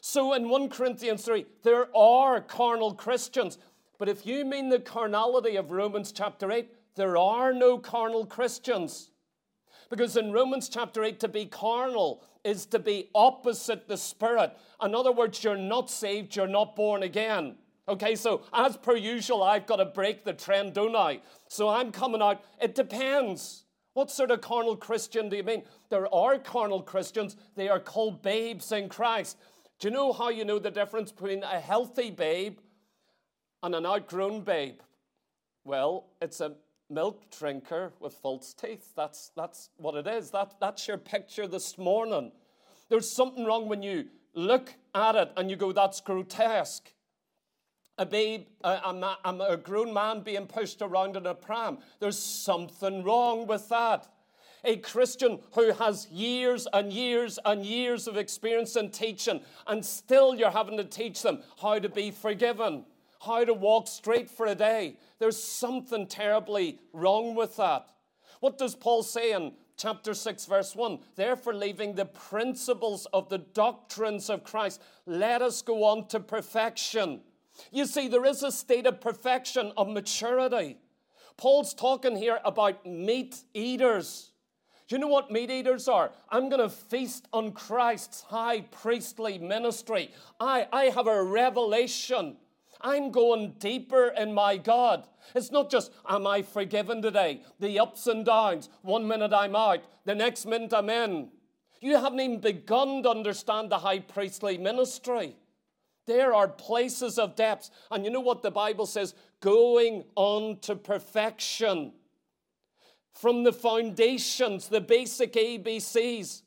[0.00, 3.58] So in 1 Corinthians 3, there are carnal Christians.
[3.98, 9.10] But if you mean the carnality of Romans chapter 8, there are no carnal Christians.
[9.92, 14.56] Because in Romans chapter 8, to be carnal is to be opposite the Spirit.
[14.82, 17.56] In other words, you're not saved, you're not born again.
[17.86, 21.20] Okay, so as per usual, I've got to break the trend, don't I?
[21.46, 22.42] So I'm coming out.
[22.58, 23.64] It depends.
[23.92, 25.62] What sort of carnal Christian do you mean?
[25.90, 29.36] There are carnal Christians, they are called babes in Christ.
[29.78, 32.60] Do you know how you know the difference between a healthy babe
[33.62, 34.80] and an outgrown babe?
[35.66, 36.54] Well, it's a
[36.92, 38.92] milk drinker with false teeth.
[38.96, 40.30] That's, that's what it is.
[40.30, 42.32] That, that's your picture this morning.
[42.88, 46.92] There's something wrong when you look at it and you go, that's grotesque
[47.98, 51.78] a babe, a, a grown man being pushed around in a pram.
[52.00, 54.08] There's something wrong with that.
[54.64, 60.34] A Christian who has years and years and years of experience in teaching, and still
[60.34, 62.84] you're having to teach them how to be forgiven,
[63.24, 64.96] how to walk straight for a day.
[65.18, 67.86] There's something terribly wrong with that.
[68.40, 70.98] What does Paul say in chapter 6, verse 1?
[71.14, 77.20] Therefore, leaving the principles of the doctrines of Christ, let us go on to perfection
[77.70, 80.78] you see, there is a state of perfection, of maturity.
[81.36, 84.32] Paul's talking here about meat eaters.
[84.88, 86.12] Do you know what meat eaters are?
[86.28, 90.10] I'm going to feast on Christ's high priestly ministry.
[90.38, 92.36] I, I have a revelation.
[92.82, 95.06] I'm going deeper in my God.
[95.34, 97.42] It's not just, am I forgiven today?
[97.60, 98.68] The ups and downs.
[98.82, 101.28] One minute I'm out, the next minute I'm in.
[101.80, 105.36] You haven't even begun to understand the high priestly ministry.
[106.06, 107.70] There are places of depths.
[107.90, 109.14] And you know what the Bible says?
[109.40, 111.92] Going on to perfection.
[113.12, 116.42] From the foundations, the basic ABCs,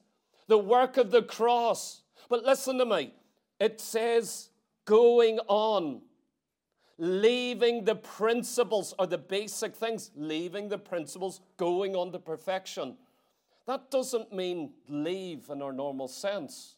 [0.48, 2.02] the work of the cross.
[2.30, 3.13] But listen to me.
[3.60, 4.50] It says
[4.86, 6.02] going on,
[6.97, 12.97] leaving the principles or the basic things, leaving the principles, going on to perfection.
[13.67, 16.75] That doesn't mean leave in our normal sense.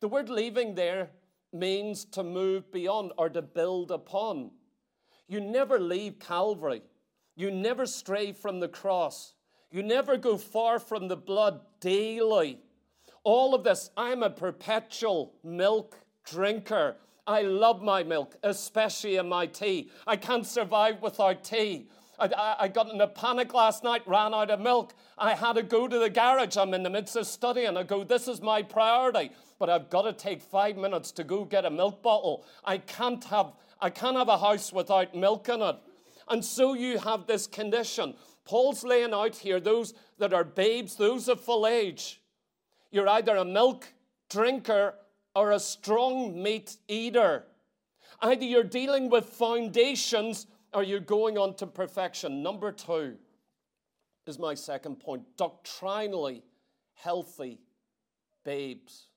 [0.00, 1.10] The word leaving there
[1.52, 4.50] means to move beyond or to build upon.
[5.28, 6.82] You never leave Calvary.
[7.34, 9.34] You never stray from the cross.
[9.70, 12.60] You never go far from the blood daily.
[13.24, 16.96] All of this, I'm a perpetual milk drinker.
[17.26, 19.90] I love my milk, especially in my tea.
[20.06, 21.88] I can't survive without tea.
[22.18, 24.94] I, I, I, got in a panic last night, ran out of milk.
[25.18, 26.56] I had to go to the garage.
[26.56, 27.76] I'm in the midst of studying.
[27.76, 31.44] I go, this is my priority but I've got to take five minutes to go
[31.44, 32.44] get a milk bottle.
[32.64, 35.76] I can't have, I can't have a house without milk in it.
[36.28, 38.14] And so you have this condition.
[38.44, 42.20] Paul's laying out here those that are babes, those of full age.
[42.90, 43.92] You're either a milk
[44.30, 44.94] drinker
[45.36, 47.44] or a strong meat eater.
[48.22, 52.42] Either you're dealing with foundations or you're going on to perfection.
[52.42, 53.16] Number two
[54.26, 56.42] is my second point doctrinally
[56.94, 57.60] healthy
[58.44, 59.08] babes.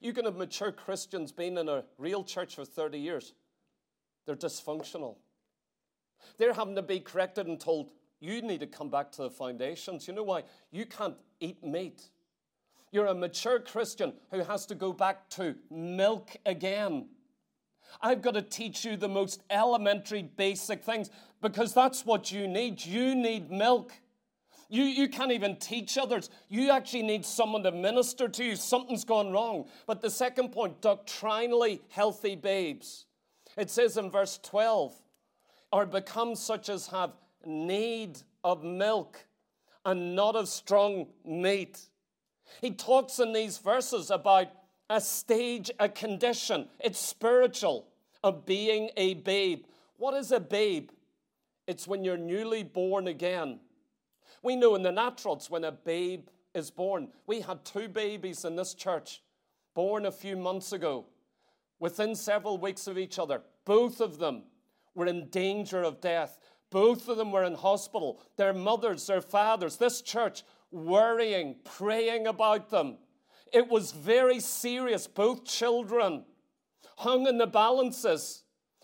[0.00, 3.34] You can have mature Christians been in a real church for 30 years.
[4.24, 5.16] They're dysfunctional.
[6.38, 10.08] They're having to be corrected and told, you need to come back to the foundations.
[10.08, 10.44] You know why?
[10.70, 12.08] You can't eat meat.
[12.92, 17.08] You're a mature Christian who has to go back to milk again.
[18.00, 22.84] I've got to teach you the most elementary, basic things because that's what you need.
[22.84, 23.92] You need milk.
[24.68, 26.30] You, you can't even teach others.
[26.48, 28.56] You actually need someone to minister to you.
[28.56, 29.66] Something's gone wrong.
[29.86, 33.06] But the second point doctrinally healthy babes.
[33.56, 34.94] It says in verse 12,
[35.72, 37.12] are become such as have
[37.44, 39.18] need of milk
[39.84, 41.80] and not of strong meat.
[42.60, 44.48] He talks in these verses about
[44.90, 46.68] a stage, a condition.
[46.80, 47.88] It's spiritual
[48.22, 49.64] of being a babe.
[49.96, 50.90] What is a babe?
[51.66, 53.60] It's when you're newly born again.
[54.42, 57.08] We know in the naturals when a babe is born.
[57.26, 59.22] We had two babies in this church
[59.74, 61.06] born a few months ago,
[61.78, 63.42] within several weeks of each other.
[63.64, 64.42] Both of them
[64.94, 66.38] were in danger of death.
[66.70, 68.20] Both of them were in hospital.
[68.36, 70.42] Their mothers, their fathers, this church
[70.72, 72.98] worrying, praying about them.
[73.52, 75.06] It was very serious.
[75.06, 76.24] Both children
[76.96, 78.42] hung in the balances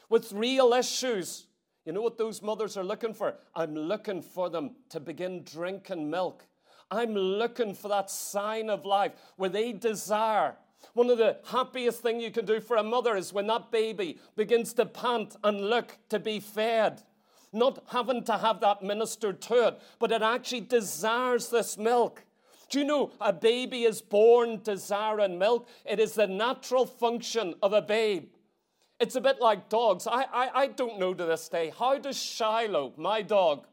[0.09, 1.47] with real issues.
[1.85, 3.37] You know what those mothers are looking for?
[3.55, 6.47] I'm looking for them to begin drinking milk.
[6.91, 10.57] I'm looking for that sign of life where they desire.
[10.95, 14.19] One of the happiest things you can do for a mother is when that baby
[14.37, 17.03] begins to pant and look to be fed.
[17.53, 22.25] Not having to have that ministered to it, but it actually desires this milk.
[22.71, 25.69] Do you know a baby is born desiring milk?
[25.87, 28.29] It is the natural function of a babe.
[29.01, 30.07] It's a bit like dogs.
[30.07, 31.73] I, I, I don't know to this day.
[31.79, 33.67] How does Shiloh, my dog,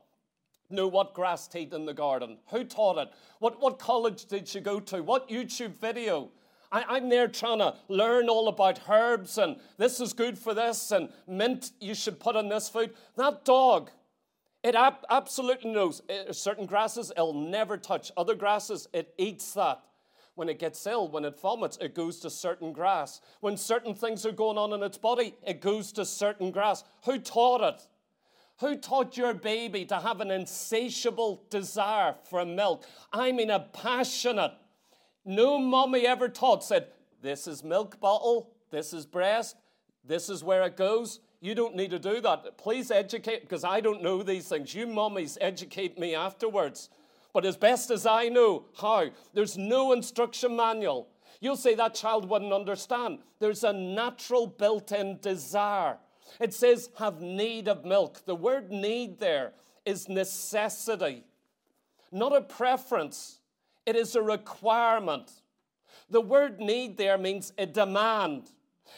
[0.70, 2.38] know what grass to eat in the garden?
[2.52, 3.10] Who taught it?
[3.40, 5.04] What, what college did she go to?
[5.04, 6.30] What YouTube video?
[6.76, 10.92] I, am there trying to learn all about herbs and this is good for this
[10.92, 12.94] and mint you should put on this food.
[13.16, 13.92] That dog,
[14.62, 18.12] it ab- absolutely knows uh, certain grasses it'll never touch.
[18.18, 19.82] Other grasses, it eats that.
[20.34, 23.22] When it gets ill, when it vomits, it goes to certain grass.
[23.40, 26.84] When certain things are going on in its body, it goes to certain grass.
[27.06, 27.88] Who taught it?
[28.60, 32.86] Who taught your baby to have an insatiable desire for milk?
[33.14, 34.52] I mean, a passionate.
[35.26, 36.88] No mommy ever taught, said,
[37.22, 39.58] This is milk bottle, this is breast,
[40.04, 41.20] this is where it goes.
[41.42, 42.58] You don't need to do that.
[42.58, 44.74] Please educate, because I don't know these things.
[44.74, 46.90] You mummies educate me afterwards.
[47.34, 51.10] But as best as I know how, there's no instruction manual.
[51.42, 53.20] You'll say that child wouldn't understand.
[53.40, 55.98] There's a natural built in desire.
[56.40, 58.26] It says, have need of milk.
[58.26, 59.52] The word need there
[59.86, 61.24] is necessity,
[62.12, 63.40] not a preference,
[63.86, 65.32] it is a requirement.
[66.10, 68.52] The word need there means a demand.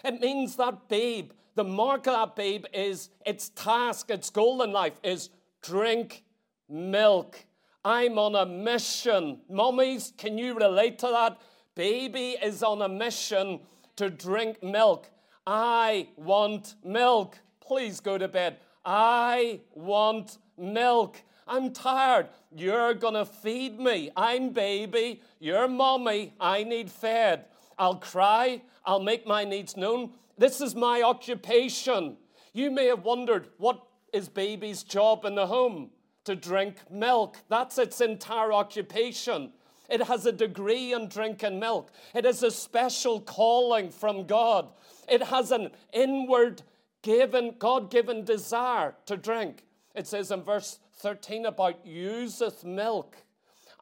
[0.03, 4.71] It means that babe, the mark of that babe is its task, its goal in
[4.71, 5.29] life is
[5.61, 6.23] drink
[6.69, 7.45] milk.
[7.83, 9.39] I'm on a mission.
[9.49, 11.39] Mummies, can you relate to that?
[11.75, 13.61] Baby is on a mission
[13.95, 15.09] to drink milk.
[15.45, 17.39] I want milk.
[17.61, 18.57] Please go to bed.
[18.85, 21.21] I want milk.
[21.47, 22.29] I'm tired.
[22.55, 24.11] You're going to feed me.
[24.15, 25.21] I'm baby.
[25.39, 26.33] You're mommy.
[26.39, 27.45] I need fed.
[27.77, 28.61] I'll cry.
[28.85, 30.11] I'll make my needs known.
[30.37, 32.17] This is my occupation.
[32.53, 33.81] You may have wondered what
[34.13, 35.91] is baby's job in the home?
[36.27, 37.37] to drink milk.
[37.47, 39.53] That's its entire occupation.
[39.89, 41.89] It has a degree in drinking milk.
[42.13, 44.67] It is a special calling from God.
[45.07, 46.63] It has an inward
[47.01, 49.63] given, God given desire to drink.
[49.95, 53.17] It says in verse 13 about useth milk.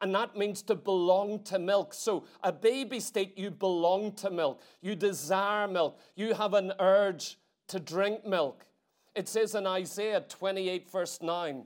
[0.02, 1.94] And that means to belong to milk.
[1.94, 4.60] So, a baby state, you belong to milk.
[4.82, 5.98] You desire milk.
[6.14, 7.38] You have an urge
[7.68, 8.66] to drink milk.
[9.14, 11.64] It says in Isaiah 28, verse 9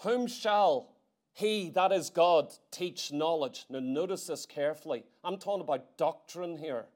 [0.00, 0.90] whom shall
[1.32, 3.66] he, that is God, teach knowledge?
[3.68, 5.04] Now, notice this carefully.
[5.24, 6.86] I'm talking about doctrine here.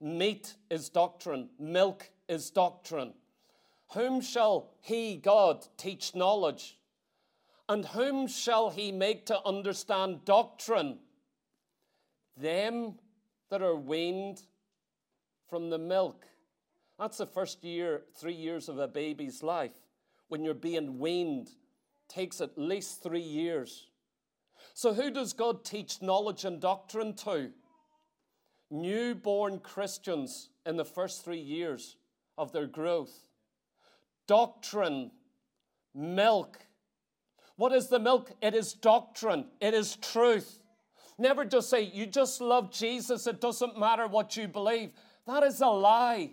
[0.00, 3.14] Meat is doctrine, milk is doctrine.
[3.92, 6.78] Whom shall he, God, teach knowledge?
[7.68, 10.98] And whom shall he make to understand doctrine?
[12.36, 12.98] Them
[13.50, 14.42] that are weaned
[15.48, 16.26] from the milk.
[16.98, 19.76] That's the first year, three years of a baby's life,
[20.28, 21.50] when you're being weaned
[22.08, 23.88] takes at least three years.
[24.74, 27.50] So, who does God teach knowledge and doctrine to?
[28.70, 31.96] Newborn Christians in the first three years
[32.36, 33.28] of their growth.
[34.26, 35.10] Doctrine,
[35.94, 36.58] milk.
[37.56, 38.32] What is the milk?
[38.40, 40.60] It is doctrine, it is truth.
[41.16, 44.90] Never just say, you just love Jesus, it doesn't matter what you believe.
[45.26, 46.32] That is a lie.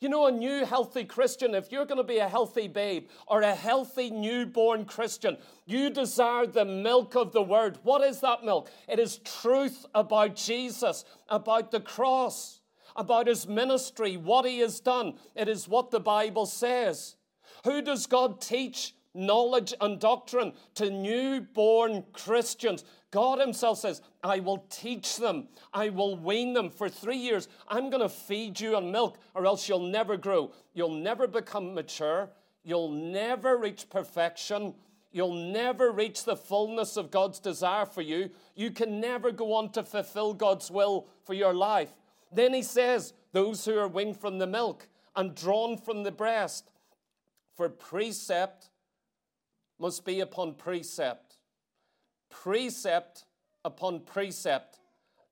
[0.00, 3.42] You know, a new healthy Christian, if you're going to be a healthy babe or
[3.42, 7.78] a healthy newborn Christian, you desire the milk of the word.
[7.84, 8.68] What is that milk?
[8.88, 12.61] It is truth about Jesus, about the cross,
[12.96, 15.14] about his ministry, what he has done.
[15.34, 17.16] It is what the Bible says.
[17.64, 22.84] Who does God teach knowledge and doctrine to newborn Christians?
[23.12, 27.46] God Himself says, I will teach them, I will wean them for three years.
[27.68, 30.52] I'm going to feed you on milk, or else you'll never grow.
[30.72, 32.30] You'll never become mature.
[32.64, 34.74] You'll never reach perfection.
[35.12, 38.30] You'll never reach the fullness of God's desire for you.
[38.54, 41.90] You can never go on to fulfill God's will for your life.
[42.32, 46.70] Then he says, Those who are weaned from the milk and drawn from the breast,
[47.56, 48.70] for precept
[49.78, 51.38] must be upon precept,
[52.30, 53.24] precept
[53.64, 54.78] upon precept,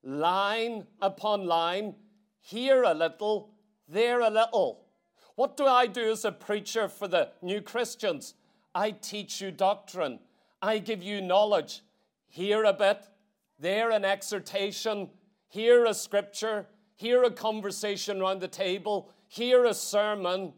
[0.03, 1.95] line upon line,
[2.39, 3.53] here a little,
[3.87, 4.85] there a little.
[5.35, 8.35] What do I do as a preacher for the new Christians?
[8.73, 10.19] I teach you doctrine.
[10.61, 11.81] I give you knowledge.
[12.27, 13.05] Here a bit,
[13.59, 15.09] there an exhortation,
[15.49, 16.67] here a scripture,
[17.01, 20.53] here a conversation around the table, hear a sermon.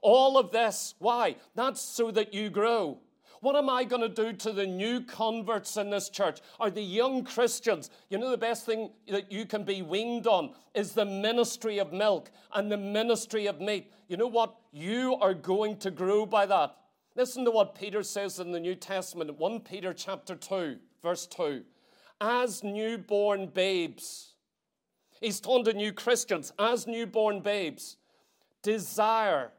[0.00, 1.34] All of this, why?
[1.56, 3.00] That's so that you grow.
[3.40, 6.82] What am I going to do to the new converts in this church Are the
[6.82, 7.90] young Christians?
[8.10, 11.92] You know, the best thing that you can be weaned on is the ministry of
[11.92, 13.92] milk and the ministry of meat.
[14.06, 14.54] You know what?
[14.72, 16.76] You are going to grow by that.
[17.16, 21.64] Listen to what Peter says in the New Testament, 1 Peter chapter 2, verse 2.
[22.20, 24.34] As newborn babes,
[25.20, 27.96] he's talking to new Christians, as newborn babes,
[28.62, 29.52] desire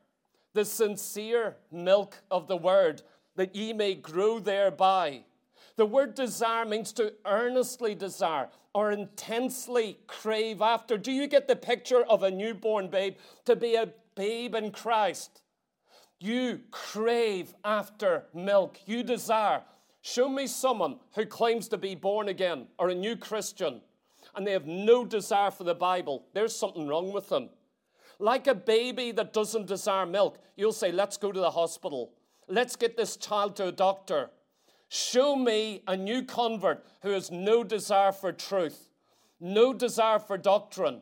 [0.53, 3.01] the sincere milk of the word,
[3.36, 5.24] that ye may grow thereby.
[5.76, 10.97] The word desire means to earnestly desire or intensely crave after.
[10.97, 13.16] Do you get the picture of a newborn babe?
[13.45, 15.41] To be a babe in Christ
[16.20, 18.78] you crave after milk.
[18.86, 19.62] You desire.
[20.01, 23.82] Show me someone who claims to be born again or a new Christian
[24.39, 26.25] and they have no desire for the Bible.
[26.33, 27.49] There's something wrong with them.
[28.19, 32.13] Like a baby that doesn't desire milk, you'll say, Let's go to the hospital.
[32.47, 34.29] Let's get this child to a doctor.
[34.87, 38.87] Show me a new convert who has no desire for truth,
[39.41, 41.01] no desire for doctrine,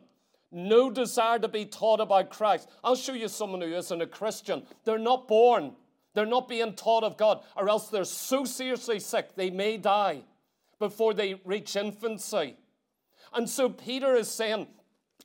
[0.50, 2.68] no desire to be taught about Christ.
[2.82, 4.64] I'll show you someone who isn't a Christian.
[4.84, 5.76] They're not born,
[6.12, 10.24] they're not being taught of God, or else they're so seriously sick they may die
[10.80, 12.56] before they reach infancy.
[13.32, 14.66] And so Peter is saying,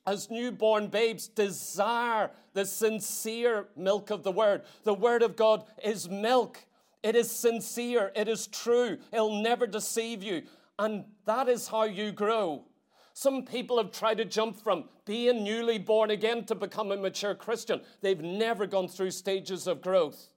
[0.06, 4.64] as newborn babes, desire the sincere milk of the Word.
[4.84, 6.66] The Word of God is milk.
[7.02, 8.12] It is sincere.
[8.16, 8.98] It is true.
[9.12, 10.44] It'll never deceive you.
[10.78, 12.66] And that is how you grow.
[13.14, 17.36] Some people have tried to jump from being newly born again to become a mature
[17.36, 17.82] Christian.
[18.02, 20.30] They've never gone through stages of growth.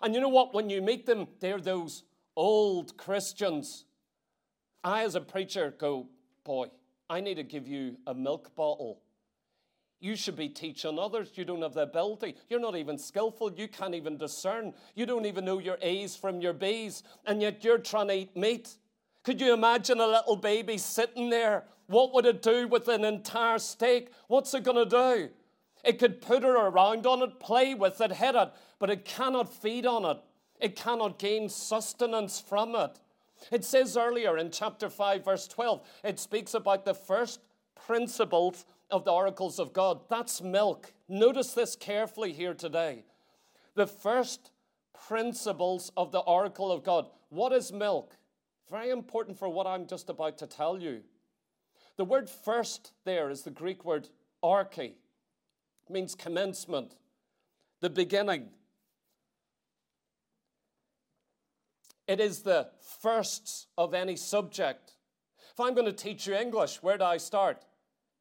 [0.00, 0.54] And you know what?
[0.54, 2.04] When you meet them, they're those
[2.36, 3.84] old Christians.
[4.84, 6.08] I, as a preacher, go,
[6.44, 6.68] Boy,
[7.10, 9.00] I need to give you a milk bottle.
[9.98, 11.32] You should be teaching others.
[11.34, 12.36] You don't have the ability.
[12.48, 13.52] You're not even skillful.
[13.52, 14.72] You can't even discern.
[14.94, 17.02] You don't even know your A's from your B's.
[17.26, 18.70] And yet you're trying to eat meat.
[19.24, 23.58] Could you imagine a little baby sitting there what would it do with an entire
[23.58, 24.12] steak?
[24.28, 25.28] What's it going to do?
[25.84, 29.52] It could put it around on it, play with it, hit it, but it cannot
[29.52, 30.18] feed on it.
[30.60, 33.00] It cannot gain sustenance from it.
[33.50, 37.40] It says earlier in chapter 5, verse 12, it speaks about the first
[37.86, 40.00] principles of the oracles of God.
[40.08, 40.92] That's milk.
[41.08, 43.04] Notice this carefully here today.
[43.74, 44.50] The first
[45.06, 47.06] principles of the oracle of God.
[47.30, 48.16] What is milk?
[48.70, 51.00] Very important for what I'm just about to tell you.
[51.96, 54.08] The word first there is the Greek word
[54.42, 56.94] arche, it means commencement,
[57.80, 58.48] the beginning.
[62.10, 62.66] It is the
[63.00, 64.94] firsts of any subject.
[65.52, 67.64] If I'm going to teach you English, where do I start?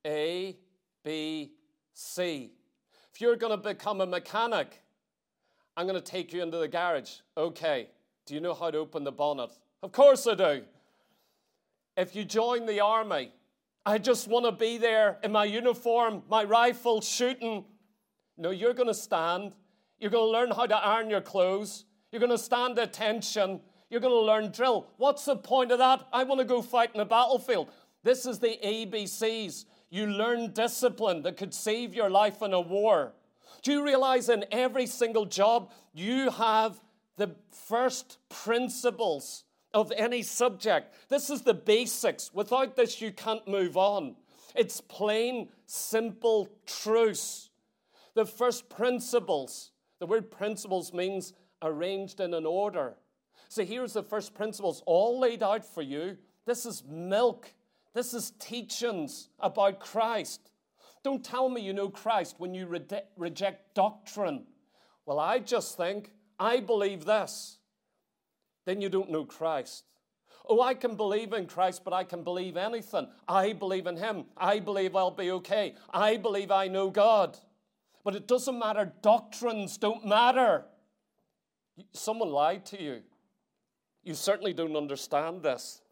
[0.05, 0.55] A,
[1.03, 1.53] B,
[1.95, 2.51] C.
[3.11, 4.83] If you're going to become a mechanic,
[5.75, 7.13] I'm going to take you into the garage.
[7.35, 7.89] Okay,
[8.27, 9.49] do you know how to open the bonnet?
[9.81, 10.61] Of course I do.
[11.97, 13.31] If you join the army,
[13.87, 17.65] I just want to be there in my uniform, my rifle shooting.
[18.37, 19.53] No, you're going to stand.
[19.97, 21.85] You're going to learn how to iron your clothes.
[22.11, 23.61] You're going to stand attention.
[23.89, 24.87] You're going to learn drill.
[24.97, 26.07] What's the point of that?
[26.13, 27.71] I want to go fight in a battlefield.
[28.03, 29.65] This is the ABCs.
[29.89, 33.13] You learn discipline that could save your life in a war.
[33.63, 36.79] Do you realize in every single job you have
[37.19, 40.95] the first principles of any subject.
[41.09, 42.33] This is the basics.
[42.33, 44.15] Without this, you can't move on.
[44.55, 47.49] It's plain, simple truths.
[48.15, 49.71] The first principles.
[49.99, 52.95] The word principles means arranged in an order.
[53.49, 56.17] So here's the first principles, all laid out for you.
[56.45, 57.51] This is milk.
[57.95, 60.51] This is teachings about Christ.
[61.03, 62.85] Don't tell me you know Christ when you re-
[63.17, 64.45] reject doctrine.
[65.05, 67.57] Well, I just think, I believe this.
[68.65, 69.83] Then you don't know Christ.
[70.47, 73.07] Oh, I can believe in Christ, but I can believe anything.
[73.27, 74.25] I believe in Him.
[74.37, 75.73] I believe I'll be okay.
[75.91, 77.37] I believe I know God.
[78.03, 78.91] But it doesn't matter.
[79.01, 80.65] Doctrines don't matter.
[81.93, 83.01] Someone lied to you.
[84.09, 85.83] You certainly don't understand this.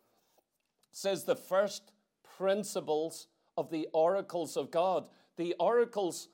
[0.89, 1.91] Says the first
[2.35, 5.05] principles of the oracles of God.
[5.35, 6.27] The oracles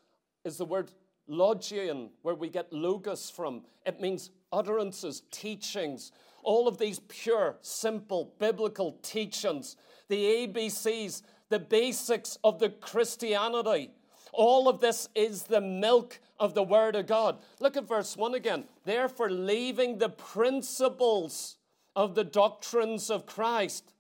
[0.46, 0.92] is the word
[1.28, 3.64] logion, where we get logos from.
[3.86, 9.76] It means utterances, teachings, all of these pure, simple, biblical teachings,
[10.08, 13.92] the ABCs, the basics of the Christianity.
[14.32, 17.40] All of this is the milk of the Word of God.
[17.60, 18.64] Look at verse 1 again.
[18.86, 21.58] Therefore, leaving the principles
[21.96, 23.94] of the doctrines of Christ.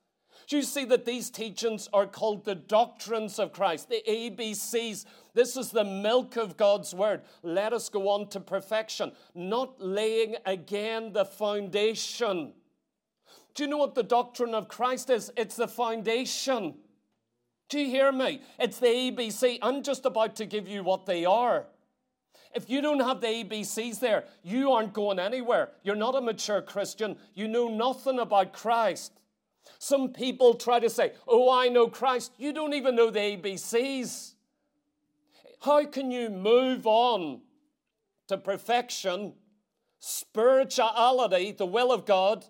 [0.47, 5.05] Do you see that these teachings are called the doctrines of Christ, the ABCs?
[5.33, 7.21] This is the milk of God's word.
[7.43, 12.53] Let us go on to perfection, not laying again the foundation.
[13.55, 15.31] Do you know what the doctrine of Christ is?
[15.37, 16.75] It's the foundation.
[17.69, 18.41] Do you hear me?
[18.59, 19.59] It's the ABC.
[19.61, 21.67] I'm just about to give you what they are.
[22.55, 25.69] If you don't have the ABCs there, you aren't going anywhere.
[25.83, 27.17] You're not a mature Christian.
[27.33, 29.19] You know nothing about Christ.
[29.79, 32.33] Some people try to say, Oh, I know Christ.
[32.37, 34.33] You don't even know the ABCs.
[35.61, 37.41] How can you move on
[38.27, 39.33] to perfection,
[39.99, 42.45] spirituality, the will of God,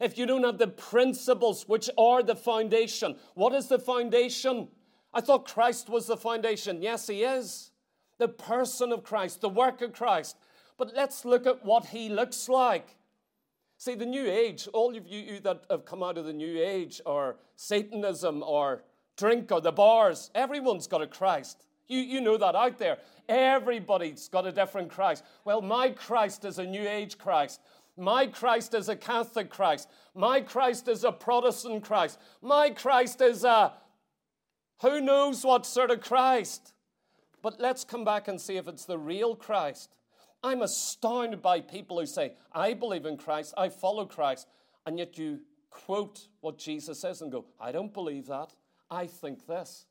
[0.00, 3.16] if you don't have the principles which are the foundation?
[3.34, 4.68] What is the foundation?
[5.14, 6.82] I thought Christ was the foundation.
[6.82, 7.70] Yes, He is
[8.20, 10.36] the person of Christ, the work of Christ.
[10.78, 12.96] But let's look at what he looks like.
[13.78, 17.00] See, the New Age, all of you that have come out of the New Age
[17.06, 18.84] or Satanism or
[19.16, 21.66] drink or the bars, everyone's got a Christ.
[21.88, 22.98] You, you know that out there.
[23.26, 25.24] Everybody's got a different Christ.
[25.46, 27.60] Well, my Christ is a New Age Christ.
[27.96, 29.88] My Christ is a Catholic Christ.
[30.14, 32.18] My Christ is a Protestant Christ.
[32.42, 33.72] My Christ is a
[34.82, 36.74] who knows what sort of Christ.
[37.42, 39.94] But let's come back and see if it's the real Christ.
[40.42, 44.48] I'm astounded by people who say, I believe in Christ, I follow Christ,
[44.86, 48.54] and yet you quote what Jesus says and go, I don't believe that.
[48.90, 49.86] I think this.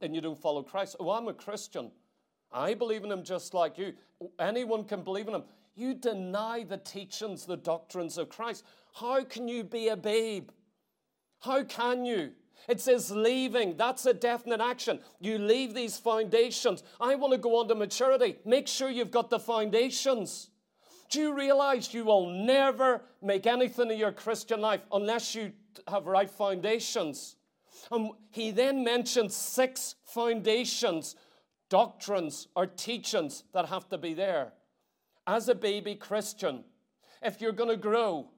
[0.00, 0.96] And you don't follow Christ.
[1.00, 1.90] Oh, I'm a Christian.
[2.52, 3.94] I believe in him just like you.
[4.38, 5.44] Anyone can believe in him.
[5.74, 8.64] You deny the teachings, the doctrines of Christ.
[8.94, 10.50] How can you be a babe?
[11.40, 12.32] How can you?
[12.68, 13.76] It says leaving.
[13.76, 15.00] That's a definite action.
[15.20, 16.82] You leave these foundations.
[17.00, 18.36] I want to go on to maturity.
[18.44, 20.50] Make sure you've got the foundations.
[21.10, 25.52] Do you realize you will never make anything of your Christian life unless you
[25.88, 27.36] have right foundations?
[27.92, 31.14] And he then mentions six foundations,
[31.68, 34.52] doctrines or teachings that have to be there.
[35.26, 36.64] As a baby Christian,
[37.22, 38.28] if you're going to grow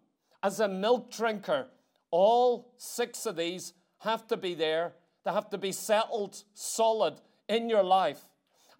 [0.43, 1.69] as a milk drinker,
[2.11, 4.95] all six of these have to be there.
[5.25, 8.23] They have to be settled solid in your life.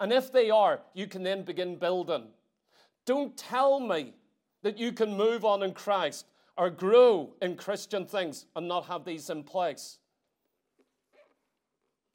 [0.01, 2.29] And if they are, you can then begin building.
[3.05, 4.15] Don't tell me
[4.63, 9.05] that you can move on in Christ or grow in Christian things and not have
[9.05, 9.99] these in place.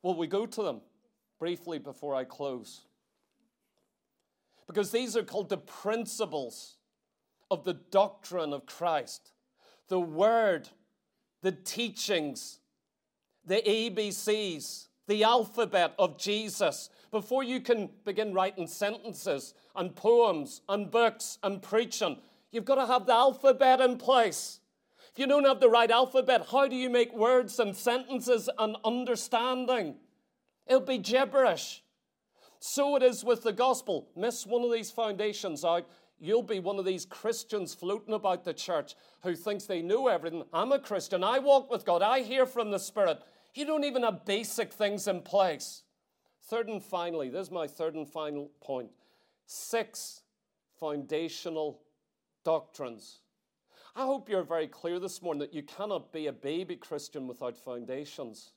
[0.01, 0.81] Will we go to them
[1.39, 2.81] briefly before I close?
[4.67, 6.77] Because these are called the principles
[7.49, 9.31] of the doctrine of Christ,
[9.87, 10.69] the word,
[11.41, 12.59] the teachings,
[13.45, 20.89] the ABCs, the alphabet of Jesus, before you can begin writing sentences and poems and
[20.89, 22.17] books and preaching,
[22.51, 24.59] you've got to have the alphabet in place.
[25.11, 28.77] If you don't have the right alphabet, how do you make words and sentences and
[28.83, 29.95] understanding?
[30.65, 31.83] It'll be gibberish.
[32.59, 34.07] So it is with the gospel.
[34.15, 35.85] Miss one of these foundations out,
[36.17, 40.43] you'll be one of these Christians floating about the church who thinks they know everything.
[40.53, 41.23] I'm a Christian.
[41.23, 42.01] I walk with God.
[42.01, 43.21] I hear from the Spirit.
[43.53, 45.83] You don't even have basic things in place.
[46.49, 48.89] Third and finally, this is my third and final point
[49.45, 50.21] six
[50.79, 51.81] foundational
[52.43, 53.19] doctrines.
[53.95, 57.55] I hope you're very clear this morning that you cannot be a baby Christian without
[57.55, 58.53] foundations.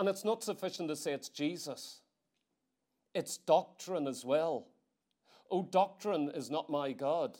[0.00, 2.00] And it's not sufficient to say it's Jesus,
[3.14, 4.66] it's doctrine as well.
[5.50, 7.38] Oh, doctrine is not my God.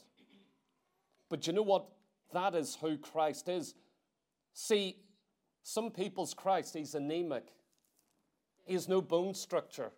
[1.28, 1.86] But you know what?
[2.32, 3.74] That is who Christ is.
[4.52, 4.96] See,
[5.62, 7.44] some people's Christ, he's anemic.
[8.64, 9.90] He has no bone structure.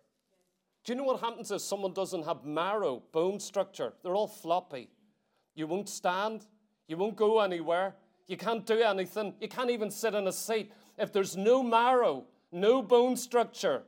[0.83, 3.93] Do you know what happens if someone doesn't have marrow, bone structure?
[4.03, 4.89] They're all floppy.
[5.55, 6.45] You won't stand.
[6.87, 7.95] You won't go anywhere.
[8.27, 9.33] You can't do anything.
[9.39, 10.71] You can't even sit in a seat.
[10.97, 13.83] If there's no marrow, no bone structure,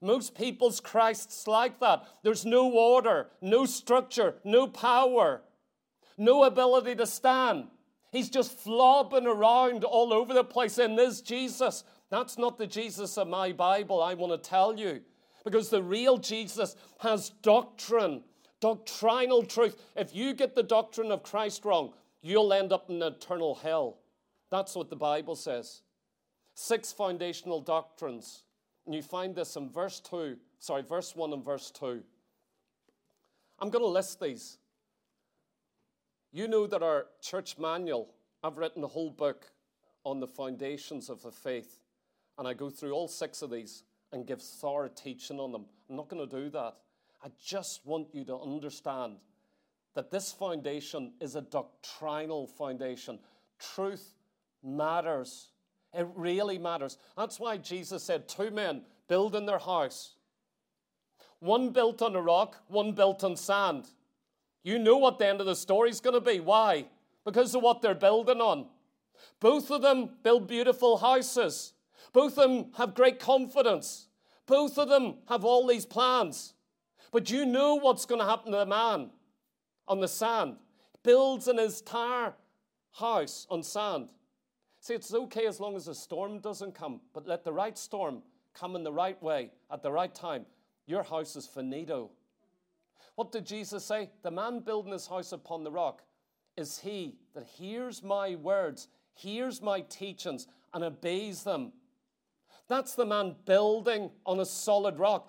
[0.00, 2.04] Most people's Christ's like that.
[2.22, 5.42] There's no order, no structure, no power,
[6.18, 7.68] no ability to stand.
[8.12, 10.78] He's just flopping around all over the place.
[10.78, 15.00] And this Jesus, that's not the Jesus of my Bible, I want to tell you.
[15.44, 18.22] Because the real Jesus has doctrine,
[18.60, 19.80] doctrinal truth.
[19.94, 21.92] If you get the doctrine of Christ wrong,
[22.22, 23.98] you'll end up in eternal hell.
[24.50, 25.82] That's what the Bible says.
[26.54, 28.42] Six foundational doctrines.
[28.86, 32.02] And you find this in verse 2, sorry, verse 1 and verse 2.
[33.58, 34.58] I'm going to list these.
[36.36, 38.10] You know that our church manual,
[38.44, 39.46] I've written a whole book
[40.04, 41.78] on the foundations of the faith.
[42.36, 45.64] And I go through all six of these and give thorough teaching on them.
[45.88, 46.74] I'm not going to do that.
[47.24, 49.16] I just want you to understand
[49.94, 53.18] that this foundation is a doctrinal foundation.
[53.58, 54.18] Truth
[54.62, 55.48] matters.
[55.94, 56.98] It really matters.
[57.16, 60.16] That's why Jesus said two men building their house.
[61.38, 63.86] One built on a rock, one built on sand.
[64.66, 66.40] You know what the end of the story is going to be.
[66.40, 66.86] Why?
[67.24, 68.66] Because of what they're building on.
[69.38, 71.72] Both of them build beautiful houses.
[72.12, 74.08] Both of them have great confidence.
[74.44, 76.54] Both of them have all these plans.
[77.12, 79.10] But you know what's going to happen to the man
[79.86, 80.56] on the sand.
[80.90, 82.34] He builds an entire
[82.90, 84.08] house on sand.
[84.80, 88.20] See, it's okay as long as a storm doesn't come, but let the right storm
[88.52, 90.44] come in the right way at the right time.
[90.86, 92.10] Your house is finito.
[93.16, 94.10] What did Jesus say?
[94.22, 96.02] The man building his house upon the rock
[96.56, 101.72] is he that hears my words, hears my teachings, and obeys them.
[102.68, 105.28] That's the man building on a solid rock.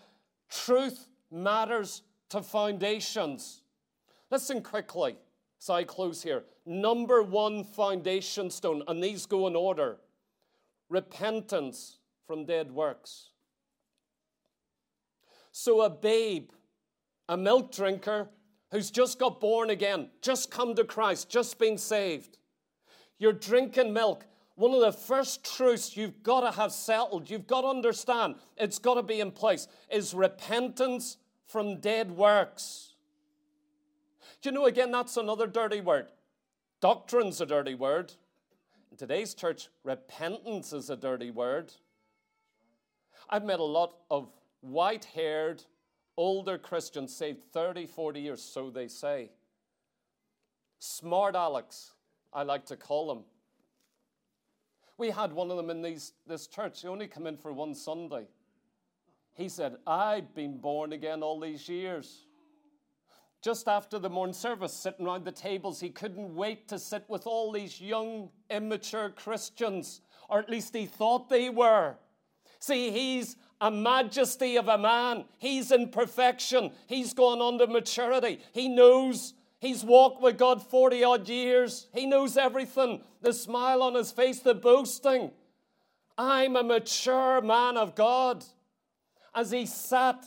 [0.49, 3.61] Truth matters to foundations.
[4.29, 5.17] Listen quickly.
[5.59, 6.43] So I close here.
[6.65, 9.97] Number one foundation stone, and these go in order
[10.89, 13.31] repentance from dead works.
[15.51, 16.51] So a babe,
[17.29, 18.29] a milk drinker
[18.71, 22.37] who's just got born again, just come to Christ, just been saved,
[23.17, 24.25] you're drinking milk.
[24.55, 28.79] One of the first truths you've got to have settled, you've got to understand, it's
[28.79, 32.93] got to be in place, is repentance from dead works.
[34.41, 36.07] Do you know, again, that's another dirty word.
[36.81, 38.13] Doctrine's a dirty word.
[38.91, 41.73] In today's church, repentance is a dirty word.
[43.29, 44.29] I've met a lot of
[44.61, 45.63] white haired,
[46.17, 49.31] older Christians saved 30, 40 years, so they say.
[50.79, 51.93] Smart Alex,
[52.33, 53.23] I like to call them.
[54.97, 56.81] We had one of them in these, this church.
[56.81, 58.25] He only came in for one Sunday.
[59.35, 62.25] He said, I've been born again all these years
[63.47, 67.27] just after the morning service, sitting around the tables, he couldn't wait to sit with
[67.27, 71.95] all these young, immature Christians, or at least he thought they were.
[72.59, 75.25] See, he's a majesty of a man.
[75.37, 76.71] He's in perfection.
[76.87, 78.39] He's gone on to maturity.
[78.53, 81.87] He knows he's walked with God 40 odd years.
[81.93, 83.01] He knows everything.
[83.21, 85.31] The smile on his face, the boasting.
[86.17, 88.43] I'm a mature man of God.
[89.33, 90.25] As he sat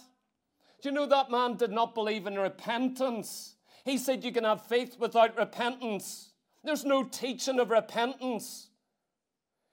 [0.82, 3.56] do you know that man did not believe in repentance?
[3.84, 6.32] He said you can have faith without repentance.
[6.64, 8.69] There's no teaching of repentance.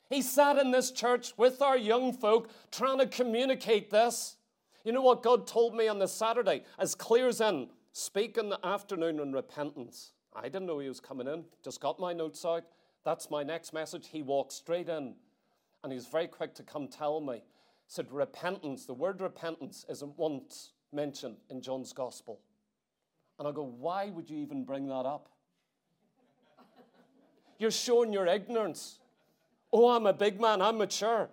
[0.09, 4.37] He sat in this church with our young folk trying to communicate this.
[4.83, 8.49] You know what God told me on the Saturday, as clear as in, speak in
[8.49, 10.13] the afternoon on repentance.
[10.33, 12.63] I didn't know he was coming in, just got my notes out.
[13.03, 14.07] That's my next message.
[14.07, 15.15] He walked straight in
[15.83, 17.35] and he's very quick to come tell me.
[17.35, 17.41] He
[17.87, 22.39] said, Repentance, the word repentance isn't once mentioned in John's gospel.
[23.39, 25.29] And I go, why would you even bring that up?
[27.59, 28.99] You're showing your ignorance.
[29.71, 31.29] Oh, I'm a big man, I'm mature.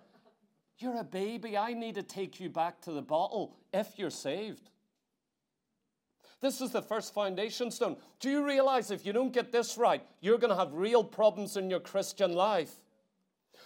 [0.78, 1.56] You're a baby.
[1.56, 4.70] I need to take you back to the bottle if you're saved.
[6.40, 7.96] This is the first foundation stone.
[8.20, 11.56] Do you realize if you don't get this right, you're going to have real problems
[11.56, 12.74] in your Christian life?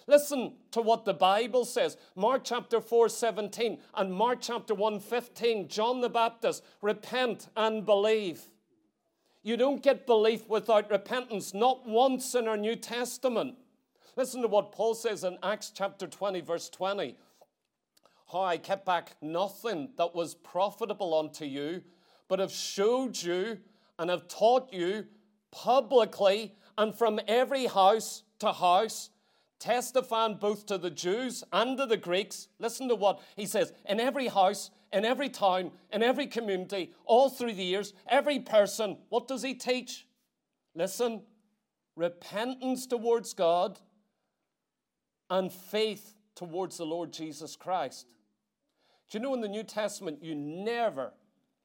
[0.07, 1.97] Listen to what the Bible says.
[2.15, 5.69] Mark chapter 4, 17 and Mark chapter 1, 15.
[5.69, 8.43] John the Baptist, repent and believe.
[9.43, 13.57] You don't get belief without repentance, not once in our New Testament.
[14.19, 17.17] Listen to what Paul says in Acts chapter 20, verse 20.
[18.33, 21.83] How I kept back nothing that was profitable unto you,
[22.27, 23.59] but have showed you
[23.97, 25.07] and have taught you
[25.53, 29.11] publicly and from every house to house
[29.61, 32.49] testifying both to the Jews and to the Greeks.
[32.59, 37.31] Listen to what he says in every house, in every town, in every community, all
[37.31, 40.09] through the years, every person, what does he teach?
[40.75, 41.23] Listen,
[41.95, 43.79] repentance towards God
[45.31, 48.07] and faith towards the Lord Jesus Christ.
[49.11, 51.13] Do you know in the New Testament you never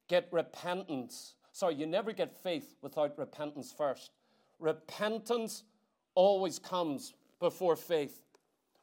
[0.08, 1.36] get repentance?
[1.52, 4.12] Sorry, you never get faith without repentance first.
[4.60, 5.64] Repentance
[6.16, 8.22] always comes before faith.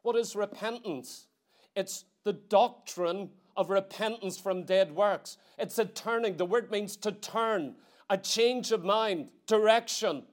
[0.02, 1.26] What is repentance?
[1.74, 5.36] It's the doctrine of repentance from dead works.
[5.58, 6.36] It's a turning.
[6.36, 7.74] The word means to turn,
[8.08, 10.24] a change of mind, direction.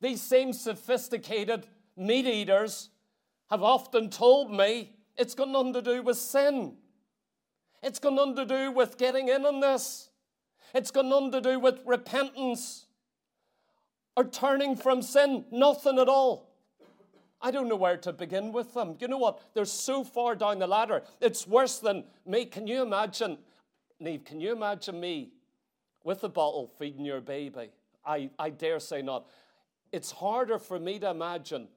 [0.00, 1.66] These same sophisticated
[1.96, 2.90] meat eaters
[3.50, 6.76] have often told me it's got nothing to do with sin.
[7.82, 10.10] It's got nothing to do with getting in on this.
[10.74, 12.86] It's got nothing to do with repentance
[14.16, 15.44] or turning from sin.
[15.50, 16.48] Nothing at all.
[17.40, 18.96] I don't know where to begin with them.
[18.98, 19.40] You know what?
[19.54, 21.02] They're so far down the ladder.
[21.20, 22.44] It's worse than me.
[22.44, 23.38] Can you imagine,
[24.00, 25.30] Neve, can you imagine me
[26.02, 27.70] with a bottle feeding your baby?
[28.04, 29.26] I, I dare say not.
[29.92, 31.68] It's harder for me to imagine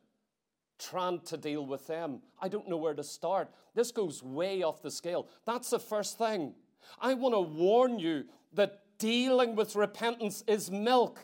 [0.81, 2.21] trying to deal with them.
[2.41, 3.49] I don't know where to start.
[3.75, 5.27] This goes way off the scale.
[5.45, 6.53] That's the first thing.
[6.99, 11.19] I want to warn you that dealing with repentance is milk.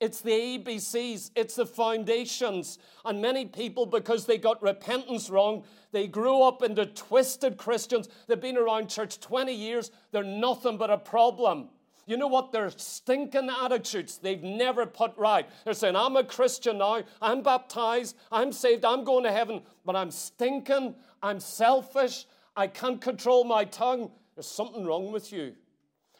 [0.00, 2.78] It's the ABCs, it's the foundations.
[3.04, 8.08] And many people, because they got repentance wrong, they grew up into twisted Christians.
[8.26, 11.68] They've been around church 20 years, they're nothing but a problem.
[12.06, 12.50] You know what?
[12.50, 15.48] They're stinking attitudes they've never put right.
[15.64, 19.94] They're saying, I'm a Christian now, I'm baptized, I'm saved, I'm going to heaven, but
[19.94, 22.26] I'm stinking, I'm selfish,
[22.56, 24.10] I can't control my tongue.
[24.34, 25.54] There's something wrong with you.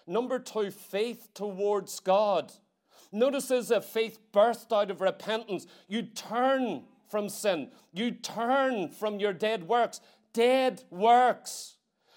[0.07, 2.53] Number two, faith towards God.
[3.11, 5.67] Notice there's a faith birthed out of repentance.
[5.89, 10.01] You turn from sin, you turn from your dead works.
[10.33, 11.75] Dead works,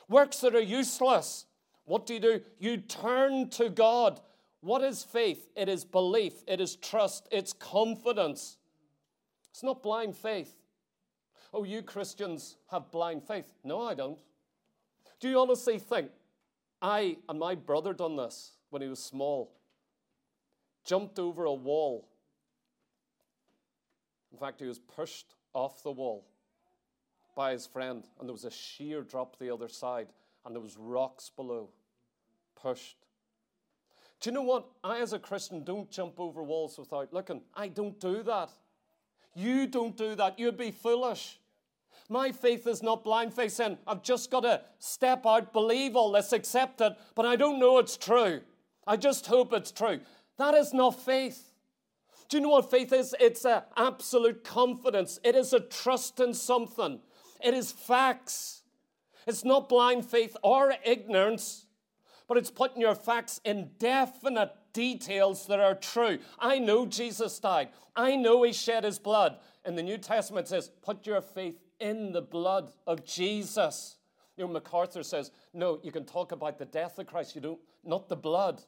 [0.07, 1.45] works that are useless.
[1.86, 2.42] What do you do?
[2.60, 4.20] You turn to God.
[4.62, 5.48] What is faith?
[5.56, 8.58] It is belief, it is trust, it's confidence.
[9.52, 10.54] It's not blind faith.
[11.54, 13.46] Oh, you Christians have blind faith.
[13.64, 14.18] No, I don't.
[15.22, 16.10] Do you honestly think
[16.82, 19.56] I and my brother done this when he was small?
[20.86, 22.08] jumped over a wall.
[24.32, 26.26] In fact, he was pushed off the wall
[27.36, 30.08] by his friend, and there was a sheer drop the other side,
[30.46, 31.70] and there was rocks below.
[32.56, 32.98] Pushed.
[34.22, 34.66] Do you know what?
[34.84, 37.41] I, as a Christian, don't jump over walls without looking.
[37.54, 38.50] I don't do that.
[39.36, 40.39] You don't do that.
[40.39, 41.39] You'd be foolish.
[42.10, 46.12] My faith is not blind faith saying, I've just got to step out, believe all
[46.12, 48.41] this, accept it, but I don't know it's true.
[48.88, 50.00] I just hope it's true.
[50.38, 51.52] That is not faith.
[52.30, 53.16] Do you know what faith is?
[53.20, 57.00] It's an absolute confidence, it is a trust in something,
[57.43, 58.62] it is facts.
[59.28, 61.65] It's not blind faith or ignorance,
[62.28, 66.19] but it's putting your facts in definite details that are true.
[66.38, 69.38] I know Jesus died, I know he shed his blood.
[69.63, 73.97] And the New Testament says, put your faith in the blood of Jesus.
[74.38, 77.59] You know, MacArthur says, no, you can talk about the death of Christ, you don't,
[77.84, 78.61] not the blood.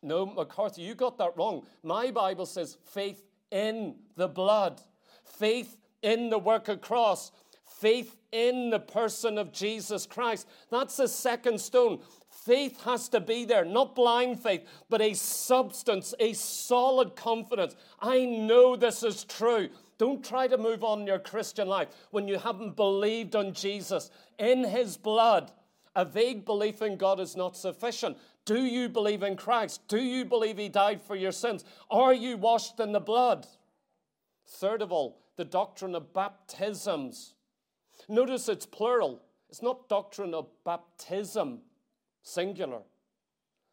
[0.00, 1.66] No, MacArthur, you got that wrong.
[1.82, 4.80] My Bible says faith in the blood,
[5.24, 7.32] faith in the work of cross,
[7.80, 10.46] faith in the person of Jesus Christ.
[10.70, 12.00] That's the second stone.
[12.30, 17.74] Faith has to be there, not blind faith, but a substance, a solid confidence.
[18.00, 19.68] I know this is true.
[19.98, 24.10] Don't try to move on in your Christian life when you haven't believed on Jesus.
[24.38, 25.50] In his blood,
[25.96, 28.16] a vague belief in God is not sufficient.
[28.44, 29.82] Do you believe in Christ?
[29.88, 31.64] Do you believe He died for your sins?
[31.90, 33.46] Are you washed in the blood?
[34.46, 37.34] Third of all, the doctrine of baptisms.
[38.08, 39.20] Notice it's plural.
[39.50, 41.60] It's not doctrine of baptism,
[42.22, 42.80] singular.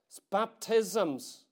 [0.10, 1.46] It's baptisms.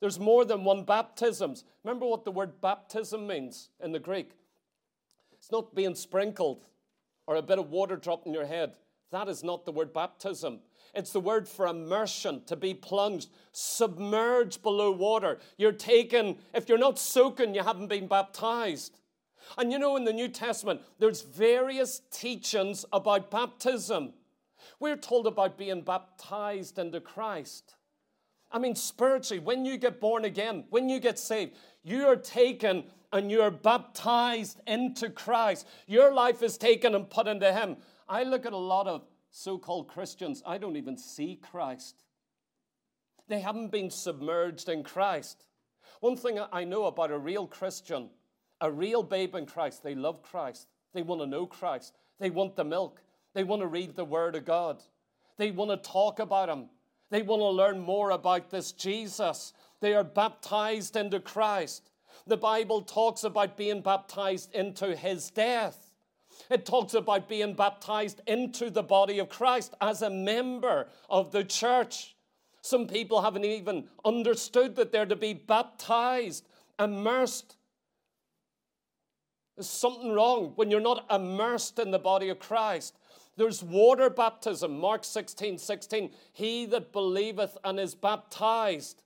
[0.00, 1.64] There's more than one baptisms.
[1.84, 4.30] Remember what the word baptism means in the Greek?
[5.32, 6.64] It's not being sprinkled
[7.26, 8.74] or a bit of water dropped in your head.
[9.10, 10.60] That is not the word baptism.
[10.94, 15.38] It's the word for immersion, to be plunged, submerged below water.
[15.56, 18.99] You're taken, if you're not soaking, you haven't been baptized.
[19.58, 24.12] And you know, in the New Testament, there's various teachings about baptism.
[24.78, 27.76] We're told about being baptized into Christ.
[28.52, 32.84] I mean, spiritually, when you get born again, when you get saved, you are taken
[33.12, 35.66] and you're baptized into Christ.
[35.86, 37.76] Your life is taken and put into Him.
[38.08, 42.02] I look at a lot of so called Christians, I don't even see Christ.
[43.28, 45.44] They haven't been submerged in Christ.
[46.00, 48.10] One thing I know about a real Christian,
[48.60, 50.68] a real babe in Christ, they love Christ.
[50.92, 51.94] They want to know Christ.
[52.18, 53.00] They want the milk.
[53.32, 54.82] They want to read the Word of God.
[55.36, 56.66] They want to talk about Him.
[57.10, 59.52] They want to learn more about this Jesus.
[59.80, 61.90] They are baptized into Christ.
[62.26, 65.90] The Bible talks about being baptized into His death.
[66.50, 71.44] It talks about being baptized into the body of Christ as a member of the
[71.44, 72.16] church.
[72.62, 76.46] Some people haven't even understood that they're to be baptized,
[76.78, 77.56] immersed.
[79.60, 82.96] There's something wrong when you're not immersed in the body of Christ.
[83.36, 86.12] There's water baptism, Mark 16 16.
[86.32, 89.02] He that believeth and is baptized.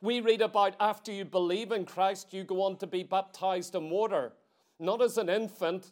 [0.00, 3.90] We read about after you believe in Christ, you go on to be baptized in
[3.90, 4.32] water.
[4.80, 5.90] Not as an infant,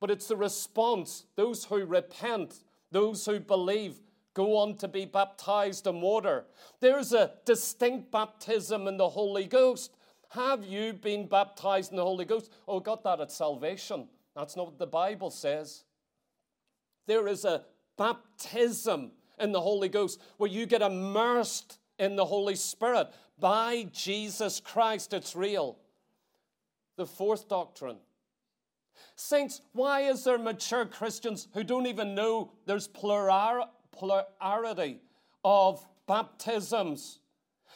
[0.00, 1.26] but it's the response.
[1.36, 2.60] Those who repent,
[2.92, 4.00] those who believe,
[4.32, 6.46] go on to be baptized in water.
[6.80, 9.90] There's a distinct baptism in the Holy Ghost.
[10.34, 12.50] Have you been baptized in the Holy Ghost?
[12.66, 14.08] Oh, got that at salvation.
[14.34, 15.84] That's not what the Bible says.
[17.06, 17.62] There is a
[17.96, 23.08] baptism in the Holy Ghost where you get immersed in the Holy Spirit
[23.38, 25.12] by Jesus Christ.
[25.12, 25.78] It's real.
[26.96, 27.98] The fourth doctrine.
[29.14, 33.68] Saints, why is there mature Christians who don't even know there's plurality
[35.44, 37.20] of baptisms?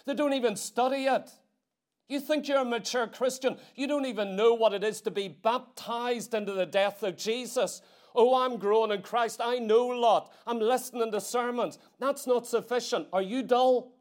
[0.06, 1.30] They don't even study it.
[2.08, 3.58] You think you're a mature Christian.
[3.74, 7.82] You don't even know what it is to be baptized into the death of Jesus.
[8.14, 9.40] Oh, I'm growing in Christ.
[9.42, 10.32] I know a lot.
[10.46, 11.78] I'm listening to sermons.
[12.00, 13.08] That's not sufficient.
[13.12, 13.92] Are you dull?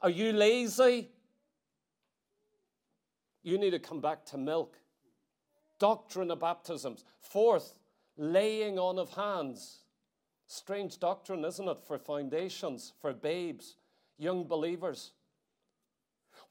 [0.00, 1.10] Are you lazy?
[3.42, 4.78] You need to come back to milk.
[5.78, 7.04] Doctrine of baptisms.
[7.20, 7.74] Fourth,
[8.16, 9.80] laying on of hands.
[10.46, 13.76] Strange doctrine, isn't it, for foundations, for babes,
[14.16, 15.12] young believers?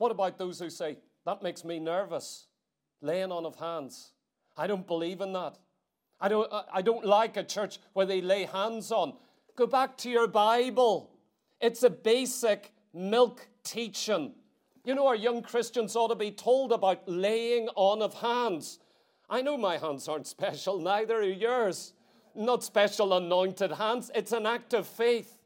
[0.01, 0.97] What about those who say,
[1.27, 2.47] that makes me nervous?
[3.03, 4.13] Laying on of hands.
[4.57, 5.59] I don't believe in that.
[6.19, 9.13] I don't, I don't like a church where they lay hands on.
[9.55, 11.11] Go back to your Bible.
[11.59, 14.33] It's a basic milk teaching.
[14.83, 18.79] You know, our young Christians ought to be told about laying on of hands.
[19.29, 21.93] I know my hands aren't special, neither are yours.
[22.33, 25.37] Not special anointed hands, it's an act of faith.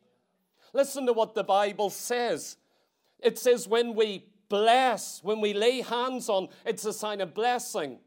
[0.71, 2.55] Listen to what the Bible says.
[3.19, 4.23] It says, when we
[4.55, 7.99] bless, when we lay hands on, it's a sign of blessing,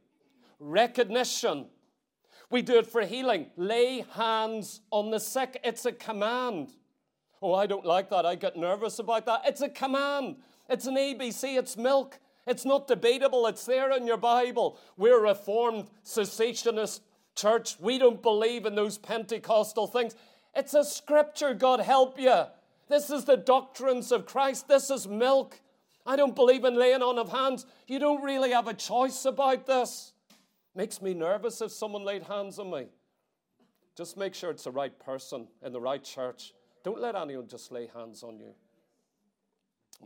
[0.58, 1.66] recognition,
[2.50, 3.50] we do it for healing.
[3.56, 5.60] Lay hands on the sick.
[5.62, 6.72] It's a command.
[7.42, 8.24] Oh, I don't like that.
[8.24, 9.42] I get nervous about that.
[9.44, 10.36] It's a command.
[10.68, 11.58] It's an ABC.
[11.58, 12.18] It's milk.
[12.46, 13.46] It's not debatable.
[13.46, 14.78] It's there in your Bible.
[14.96, 17.00] We're a reformed cessationist
[17.36, 17.78] church.
[17.78, 20.16] We don't believe in those Pentecostal things.
[20.56, 21.52] It's a scripture.
[21.52, 22.44] God help you.
[22.88, 24.68] This is the doctrines of Christ.
[24.68, 25.60] This is milk.
[26.08, 27.66] I don't believe in laying on of hands.
[27.86, 30.14] You don't really have a choice about this.
[30.74, 32.86] Makes me nervous if someone laid hands on me.
[33.94, 36.54] Just make sure it's the right person in the right church.
[36.82, 38.54] Don't let anyone just lay hands on you.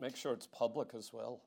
[0.01, 1.41] Make sure it's public as well.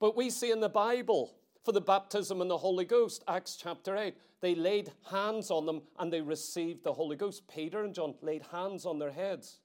[0.00, 3.98] But we see in the Bible for the baptism in the Holy Ghost, Acts chapter
[3.98, 7.42] 8, they laid hands on them and they received the Holy Ghost.
[7.48, 9.60] Peter and John laid hands on their heads.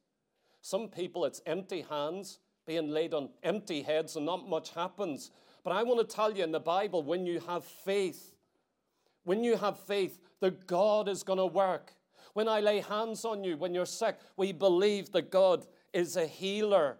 [0.60, 5.32] Some people, it's empty hands being laid on empty heads and not much happens.
[5.63, 8.36] But I want to tell you in the Bible, when you have faith,
[9.24, 11.93] when you have faith that God is going to work,
[12.34, 16.28] when I lay hands on you, when you're sick, we believe that God is a
[16.28, 16.97] healer.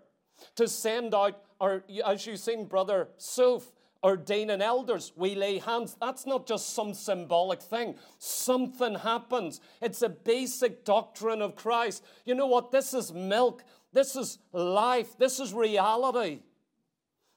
[0.56, 3.72] To send out, or as you've seen, Brother Soph,
[4.04, 5.98] ordaining elders, we lay hands.
[6.00, 7.96] That's not just some symbolic thing.
[8.18, 9.62] Something happens.
[9.82, 12.04] It's a basic doctrine of Christ.
[12.26, 12.72] You know what?
[12.72, 13.64] This is milk.
[13.96, 15.18] This is life.
[15.18, 16.40] This is reality.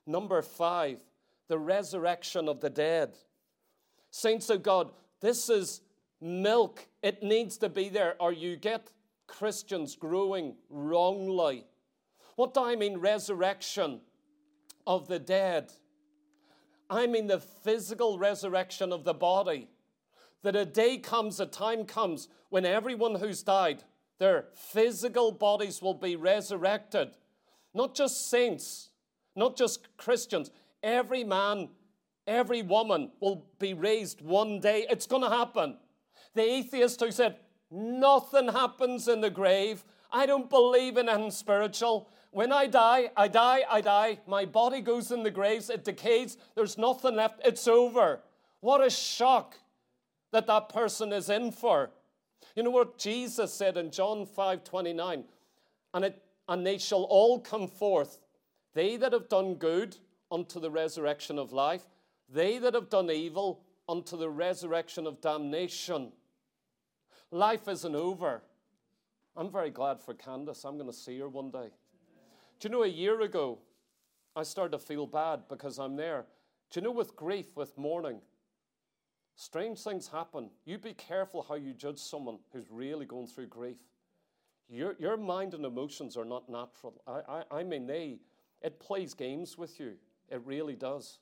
[0.09, 0.99] Number five,
[1.47, 3.17] the resurrection of the dead.
[4.11, 4.91] Saints of God,
[5.21, 5.83] this is
[6.21, 6.85] milk.
[7.01, 8.91] It needs to be there, or you get
[9.29, 11.65] Christians growing wrongly.
[12.35, 14.01] What do I mean, resurrection
[14.85, 15.71] of the dead?
[16.91, 19.69] I mean the physical resurrection of the body.
[20.43, 23.85] That a day comes, a time comes when everyone who's died,
[24.19, 27.11] their physical bodies will be resurrected.
[27.75, 28.91] Not just saints,
[29.37, 30.51] not just Christians,
[30.83, 31.71] Every man,
[32.27, 34.87] every woman will be raised one day.
[34.89, 35.77] It's going to happen.
[36.35, 37.37] The atheist who said,
[37.71, 39.85] Nothing happens in the grave.
[40.11, 42.09] I don't believe in anything spiritual.
[42.31, 44.21] When I die, I die, I die.
[44.27, 48.21] My body goes in the graves, it decays, there's nothing left, it's over.
[48.61, 49.57] What a shock
[50.33, 51.91] that that person is in for.
[52.59, 55.23] You know what Jesus said in John 5 29?
[55.95, 58.19] And, it, and they shall all come forth,
[58.75, 59.97] they that have done good
[60.33, 61.85] unto the resurrection of life,
[62.29, 66.11] they that have done evil unto the resurrection of damnation.
[67.31, 68.43] Life isn't over.
[69.37, 70.65] I'm very glad for Candace.
[70.65, 71.69] I'm going to see her one day.
[72.59, 73.61] Do you know, a year ago,
[74.35, 76.25] I started to feel bad because I'm there.
[76.73, 78.21] Do you know, with grief, with mourning,
[79.41, 80.51] Strange things happen.
[80.65, 83.77] You be careful how you judge someone who's really going through grief.
[84.69, 87.01] Your, your mind and emotions are not natural.
[87.07, 88.19] I, I, I mean, they,
[88.63, 89.93] it plays games with you.
[90.29, 91.21] It really does.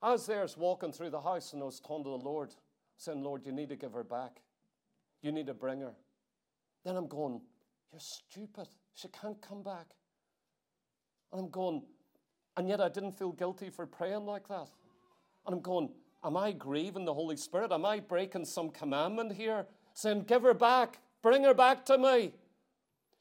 [0.00, 2.54] I was there walking through the house and I was talking to the Lord,
[2.96, 4.40] saying, Lord, you need to give her back.
[5.20, 5.92] You need to bring her.
[6.82, 7.42] Then I'm going,
[7.92, 8.68] You're stupid.
[8.94, 9.96] She can't come back.
[11.30, 11.82] And I'm going,
[12.56, 14.70] and yet I didn't feel guilty for praying like that.
[15.46, 15.90] And I'm going,
[16.24, 17.72] Am I grieving the Holy Spirit?
[17.72, 19.66] Am I breaking some commandment here?
[19.94, 22.32] Saying, Give her back, bring her back to me.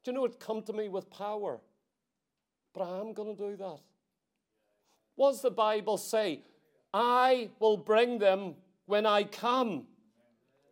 [0.03, 1.59] Do you know it come to me with power?
[2.73, 3.79] But I am going to do that.
[5.15, 6.41] What does the Bible say?
[6.93, 9.87] I will bring them when I come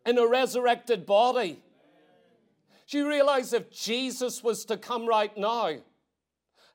[0.06, 1.62] in a resurrected body.
[2.88, 5.76] Do you realize if Jesus was to come right now,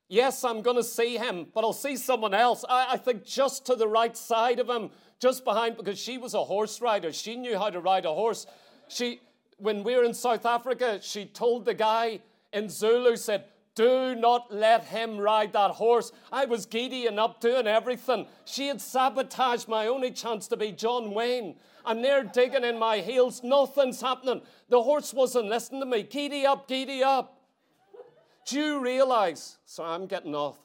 [0.09, 2.65] yes, I'm going to see him, but I'll see someone else.
[2.69, 4.91] I, I, think just to the right side of him,
[5.21, 7.13] just behind, because she was a horse rider.
[7.13, 8.47] She knew how to ride a horse.
[8.89, 9.21] She,
[9.59, 12.21] when we were in South Africa, she told the guy
[12.53, 13.45] in Zulu, said,
[13.75, 16.13] do not let him ride that horse.
[16.31, 18.27] I was giddy and up doing everything.
[18.45, 21.57] She had sabotaged my only chance to be John Wayne.
[21.85, 23.43] I'm there digging in my heels.
[23.43, 24.43] Nothing's happening.
[24.69, 26.05] The horse wasn't listening to me.
[26.05, 27.34] Giddy up, giddy up.
[28.47, 29.59] Do you realize?
[29.64, 30.59] So I'm getting off.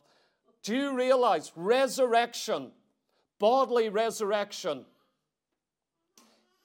[0.64, 2.72] Do you realize resurrection,
[3.40, 4.86] bodily resurrection,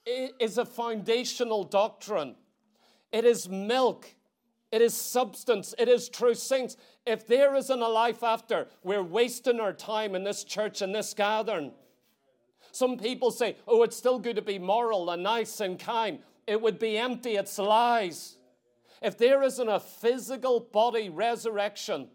[0.06, 2.34] is a foundational doctrine?
[3.12, 4.14] It is milk
[4.74, 5.72] it is substance.
[5.78, 6.76] It is true saints.
[7.06, 11.14] If there isn't a life after, we're wasting our time in this church and this
[11.14, 11.70] gathering.
[12.72, 16.18] Some people say, oh, it's still good to be moral and nice and kind.
[16.48, 18.36] It would be empty, it's lies.
[19.04, 22.08] If there isn't a physical body resurrection,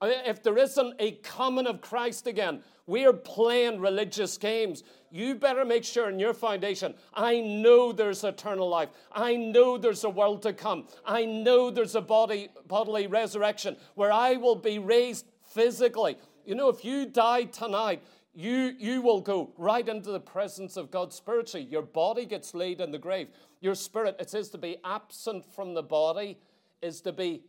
[0.00, 4.84] if there isn't a coming of Christ again, we're playing religious games.
[5.10, 8.90] You better make sure in your foundation, I know there's eternal life.
[9.10, 10.86] I know there's a world to come.
[11.04, 16.16] I know there's a body, bodily resurrection where I will be raised physically.
[16.46, 18.00] You know, if you die tonight,
[18.32, 21.66] you, you will go right into the presence of God spiritually.
[21.68, 23.28] Your body gets laid in the grave.
[23.62, 26.36] Your spirit, it says to be absent from the body,
[26.82, 27.42] is to be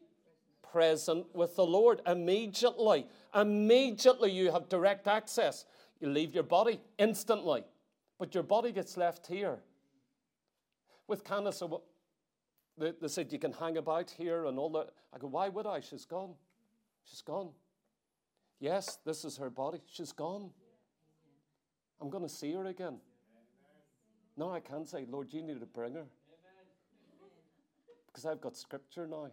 [0.71, 3.07] present with the Lord immediately.
[3.33, 5.65] Immediately, you have direct access.
[5.99, 7.63] You leave your body instantly,
[8.19, 9.57] but your body gets left here.
[11.07, 11.63] With Candace,
[12.77, 14.89] they, they said you can hang about here and all that.
[15.11, 15.79] I go, why would I?
[15.79, 16.35] She's gone.
[17.05, 17.49] She's gone.
[18.59, 19.81] Yes, this is her body.
[19.91, 20.51] She's gone.
[21.99, 22.99] I'm going to see her again.
[24.35, 26.05] No, I can't say, Lord, you need to bring her.
[28.07, 29.29] Because I've got scripture now.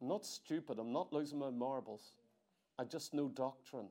[0.00, 0.78] I'm not stupid.
[0.78, 2.12] I'm not losing my marbles.
[2.78, 3.88] I just know doctrine.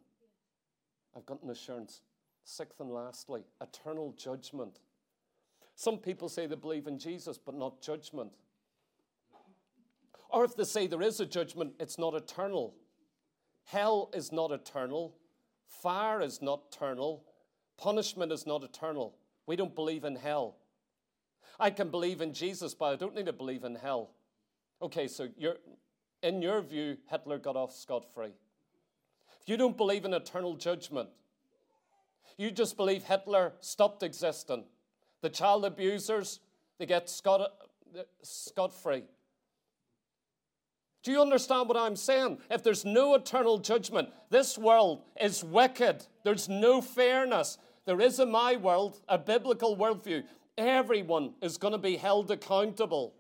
[1.16, 2.02] I've got an assurance.
[2.44, 4.80] Sixth and lastly, eternal judgment.
[5.76, 8.32] Some people say they believe in Jesus, but not judgment.
[10.30, 12.74] Or if they say there is a judgment, it's not eternal.
[13.66, 15.16] Hell is not eternal.
[15.68, 17.24] Fire is not eternal.
[17.78, 19.16] Punishment is not eternal.
[19.48, 20.58] We don't believe in hell.
[21.60, 24.12] I can believe in Jesus, but I don't need to believe in hell.
[24.82, 25.56] Okay, so you're,
[26.22, 28.34] in your view, Hitler got off scot free.
[29.42, 31.10] If you don't believe in eternal judgment,
[32.38, 34.66] you just believe Hitler stopped existing.
[35.22, 36.42] The child abusers,
[36.78, 37.50] they get scot,
[38.22, 39.04] scot free.
[41.02, 42.40] Do you understand what I'm saying?
[42.52, 46.06] If there's no eternal judgment, this world is wicked.
[46.24, 47.58] There's no fairness.
[47.88, 50.26] There is in my world a biblical worldview.
[50.58, 53.16] Everyone is going to be held accountable.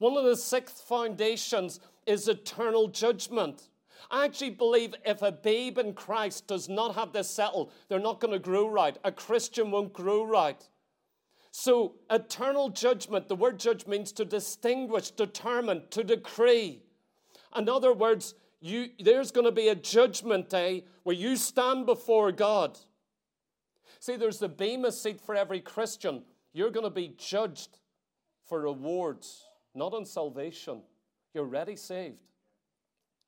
[0.00, 3.70] One of the sixth foundations is eternal judgment.
[4.10, 8.20] I actually believe if a babe in Christ does not have this settled, they're not
[8.20, 8.98] going to grow right.
[9.02, 10.62] A Christian won't grow right.
[11.50, 16.82] So, eternal judgment, the word judge means to distinguish, determine, to decree.
[17.56, 22.30] In other words, you, there's going to be a judgment day where you stand before
[22.30, 22.78] God.
[24.02, 26.24] See, there's the Bema seat for every Christian.
[26.52, 27.78] You're going to be judged
[28.48, 29.44] for rewards,
[29.76, 30.82] not on salvation.
[31.32, 32.16] You're already saved.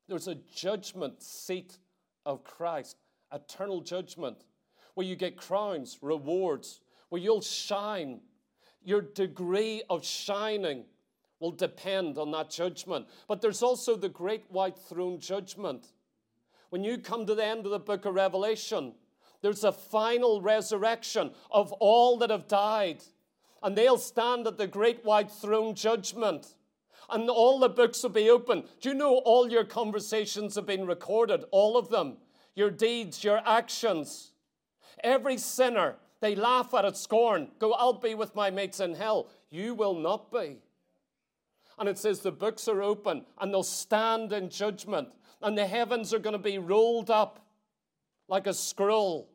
[0.09, 1.77] There's a judgment seat
[2.25, 2.97] of Christ,
[3.31, 4.43] eternal judgment,
[4.95, 8.19] where you get crowns, rewards, where you'll shine.
[8.83, 10.83] Your degree of shining
[11.39, 13.07] will depend on that judgment.
[13.29, 15.93] But there's also the great white throne judgment.
[16.69, 18.91] When you come to the end of the book of Revelation,
[19.45, 23.03] there's a final resurrection of all that have died,
[23.61, 26.55] and they'll stand at the great white throne judgment
[27.09, 28.63] and all the books will be open.
[28.81, 31.45] Do you know all your conversations have been recorded?
[31.51, 32.17] All of them.
[32.55, 34.31] Your deeds, your actions.
[35.03, 37.49] Every sinner They laugh at it, scorn.
[37.59, 39.29] Go, I'll be with my mates in hell.
[39.51, 40.57] You will not be.
[41.77, 45.09] And it says the books are open and they'll stand in judgment,
[45.41, 47.45] and the heavens are going to be rolled up
[48.27, 49.29] like a scroll.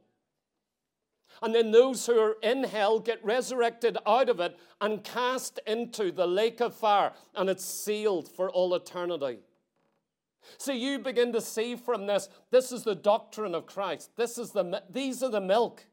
[1.43, 6.13] And then those who are in hell get resurrected out of it and cast into
[6.13, 9.39] the lake of fire, and it's sealed for all eternity.
[10.59, 14.11] So you begin to see from this this is the doctrine of Christ.
[14.17, 15.85] This is the, these are the milk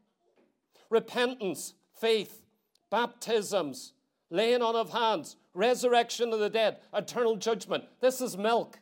[0.89, 2.41] repentance, faith,
[2.89, 3.93] baptisms,
[4.29, 7.83] laying on of hands, resurrection of the dead, eternal judgment.
[7.99, 8.79] This is milk.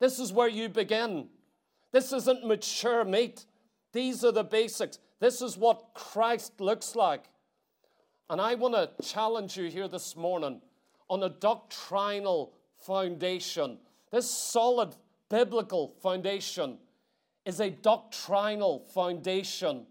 [0.00, 1.28] This is where you begin.
[1.92, 3.46] This isn't mature meat.
[3.92, 4.98] These are the basics.
[5.20, 7.24] This is what Christ looks like.
[8.30, 10.60] And I want to challenge you here this morning
[11.08, 13.78] on a doctrinal foundation.
[14.12, 14.94] This solid
[15.28, 16.78] biblical foundation
[17.44, 19.86] is a doctrinal foundation.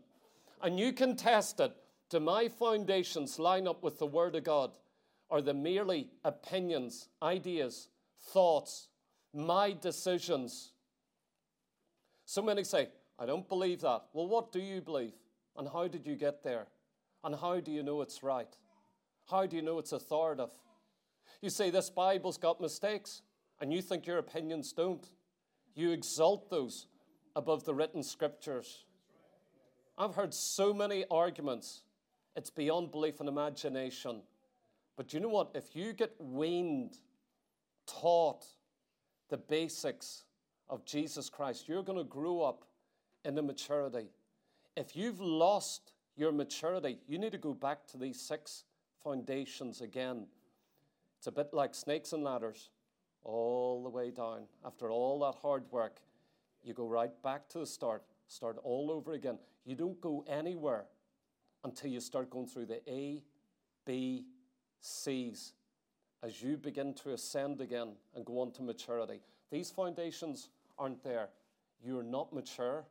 [0.61, 1.75] And you can test it.
[2.09, 4.71] Do my foundations line up with the Word of God?
[5.29, 7.89] Or the merely opinions, ideas,
[8.31, 8.87] thoughts,
[9.33, 10.71] my decisions?
[12.25, 12.87] So many say,
[13.19, 14.03] I don't believe that.
[14.13, 15.13] Well, what do you believe?
[15.57, 16.67] And how did you get there?
[17.23, 18.55] And how do you know it's right?
[19.29, 20.53] How do you know it's authoritative?
[21.41, 23.21] You say this Bible's got mistakes,
[23.59, 25.05] and you think your opinions don't.
[25.75, 26.87] You exalt those
[27.35, 28.85] above the written scriptures.
[29.97, 31.81] I've heard so many arguments,
[32.35, 34.21] it's beyond belief and imagination.
[34.95, 35.51] But you know what?
[35.55, 36.97] If you get weaned,
[37.87, 38.45] taught
[39.29, 40.23] the basics
[40.69, 42.65] of Jesus Christ, you're going to grow up
[43.27, 44.07] in the maturity.
[44.77, 48.63] If you've lost your maturity, you need to go back to these six
[49.03, 50.27] foundations again.
[51.17, 52.69] It's a bit like snakes and ladders,
[53.23, 54.43] all the way down.
[54.65, 55.99] After all that hard work,
[56.63, 59.37] you go right back to the start, start all over again.
[59.65, 60.85] You don't go anywhere
[61.65, 63.21] until you start going through the A,
[63.85, 64.23] B,
[64.79, 65.53] C's
[66.23, 69.19] as you begin to ascend again and go on to maturity.
[69.51, 70.49] These foundations
[70.79, 71.27] aren't there.
[71.83, 72.85] You're not mature.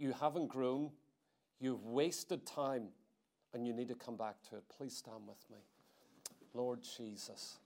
[0.00, 0.90] You haven't grown.
[1.60, 2.88] You've wasted time
[3.52, 4.64] and you need to come back to it.
[4.76, 5.58] Please stand with me.
[6.54, 7.58] Lord Jesus.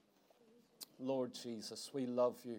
[0.99, 2.57] Lord Jesus, we love you.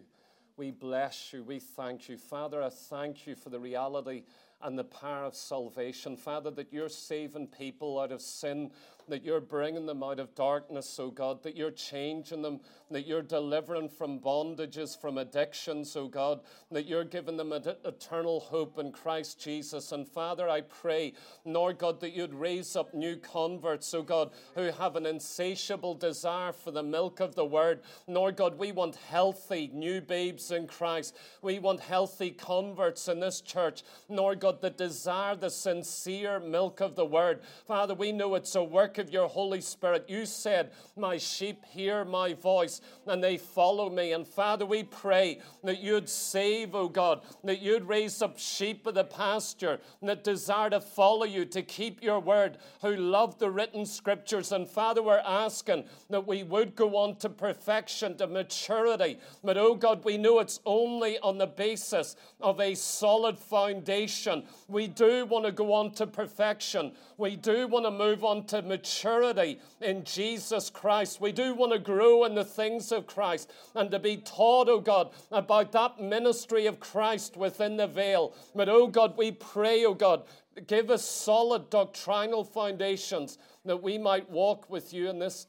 [0.57, 1.43] We bless you.
[1.43, 2.17] We thank you.
[2.17, 4.23] Father, I thank you for the reality
[4.63, 6.17] and the power of salvation.
[6.17, 8.71] Father, that you're saving people out of sin,
[9.09, 12.61] that you're bringing them out of darkness, oh God, that you're changing them,
[12.91, 16.41] that you're delivering from bondages, from addictions, oh God,
[16.73, 19.93] that you're giving them an eternal hope in Christ Jesus.
[19.93, 21.13] And Father, I pray,
[21.45, 26.53] Lord God, that you'd raise up new converts, oh God, who have an insatiable desire
[26.53, 27.83] for the milk of the word.
[28.09, 31.17] Lord God, we want healthy new babes in Christ.
[31.43, 33.85] We want healthy converts in this church.
[34.09, 37.41] Lord God, that desire the sincere milk of the word.
[37.67, 40.07] Father, we know it's a work of your Holy Spirit.
[40.09, 44.13] You said, My sheep hear my voice and they follow me.
[44.13, 48.95] And Father, we pray that you'd save, oh God, that you'd raise up sheep of
[48.95, 53.87] the pasture that desire to follow you, to keep your word, who love the written
[53.87, 54.53] scriptures.
[54.53, 59.19] And Father, we're asking that we would go on to perfection, to maturity.
[59.43, 64.36] But oh God, we know it's only on the basis of a solid foundation.
[64.69, 66.93] We do want to go on to perfection.
[67.19, 71.21] We do want to move on to maturity in Jesus Christ.
[71.21, 74.81] We do want to grow in the things of Christ and to be taught, oh
[74.81, 78.35] God, about that ministry of Christ within the veil.
[78.55, 80.25] But, oh God, we pray, oh God,
[80.67, 85.47] give us solid doctrinal foundations that we might walk with you in this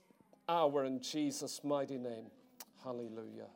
[0.49, 2.27] hour in Jesus' mighty name.
[2.84, 3.47] Hallelujah.